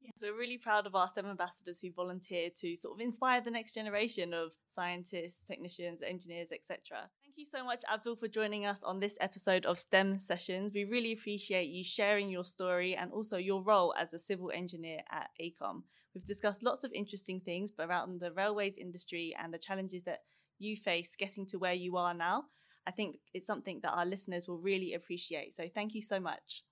Yes, 0.00 0.16
we're 0.20 0.36
really 0.36 0.58
proud 0.58 0.86
of 0.86 0.94
our 0.94 1.08
STEM 1.08 1.26
ambassadors 1.26 1.80
who 1.80 1.90
volunteer 1.92 2.50
to 2.60 2.76
sort 2.76 2.94
of 2.94 3.00
inspire 3.00 3.40
the 3.40 3.50
next 3.50 3.74
generation 3.74 4.34
of 4.34 4.50
scientists, 4.74 5.44
technicians, 5.48 6.02
engineers, 6.02 6.48
etc. 6.52 7.08
Thank 7.36 7.48
you 7.48 7.58
so 7.58 7.64
much, 7.64 7.82
Abdul, 7.92 8.14
for 8.14 8.28
joining 8.28 8.64
us 8.64 8.84
on 8.84 9.00
this 9.00 9.16
episode 9.20 9.66
of 9.66 9.76
STEM 9.76 10.20
Sessions. 10.20 10.70
We 10.72 10.84
really 10.84 11.10
appreciate 11.10 11.66
you 11.66 11.82
sharing 11.82 12.30
your 12.30 12.44
story 12.44 12.94
and 12.94 13.10
also 13.10 13.38
your 13.38 13.60
role 13.60 13.92
as 13.98 14.12
a 14.12 14.20
civil 14.20 14.52
engineer 14.54 15.00
at 15.10 15.30
AECOM. 15.42 15.82
We've 16.14 16.24
discussed 16.24 16.62
lots 16.62 16.84
of 16.84 16.92
interesting 16.92 17.40
things 17.40 17.72
around 17.80 18.20
the 18.20 18.30
railways 18.30 18.76
industry 18.78 19.34
and 19.36 19.52
the 19.52 19.58
challenges 19.58 20.04
that 20.04 20.20
you 20.60 20.76
face 20.76 21.16
getting 21.18 21.44
to 21.46 21.58
where 21.58 21.74
you 21.74 21.96
are 21.96 22.14
now. 22.14 22.44
I 22.86 22.92
think 22.92 23.16
it's 23.32 23.48
something 23.48 23.80
that 23.82 23.90
our 23.90 24.06
listeners 24.06 24.46
will 24.46 24.58
really 24.58 24.94
appreciate. 24.94 25.56
So 25.56 25.68
thank 25.74 25.96
you 25.96 26.02
so 26.02 26.20
much. 26.20 26.62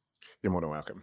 You're 0.44 0.52
more 0.52 0.60
than 0.60 0.70
welcome. 0.70 1.02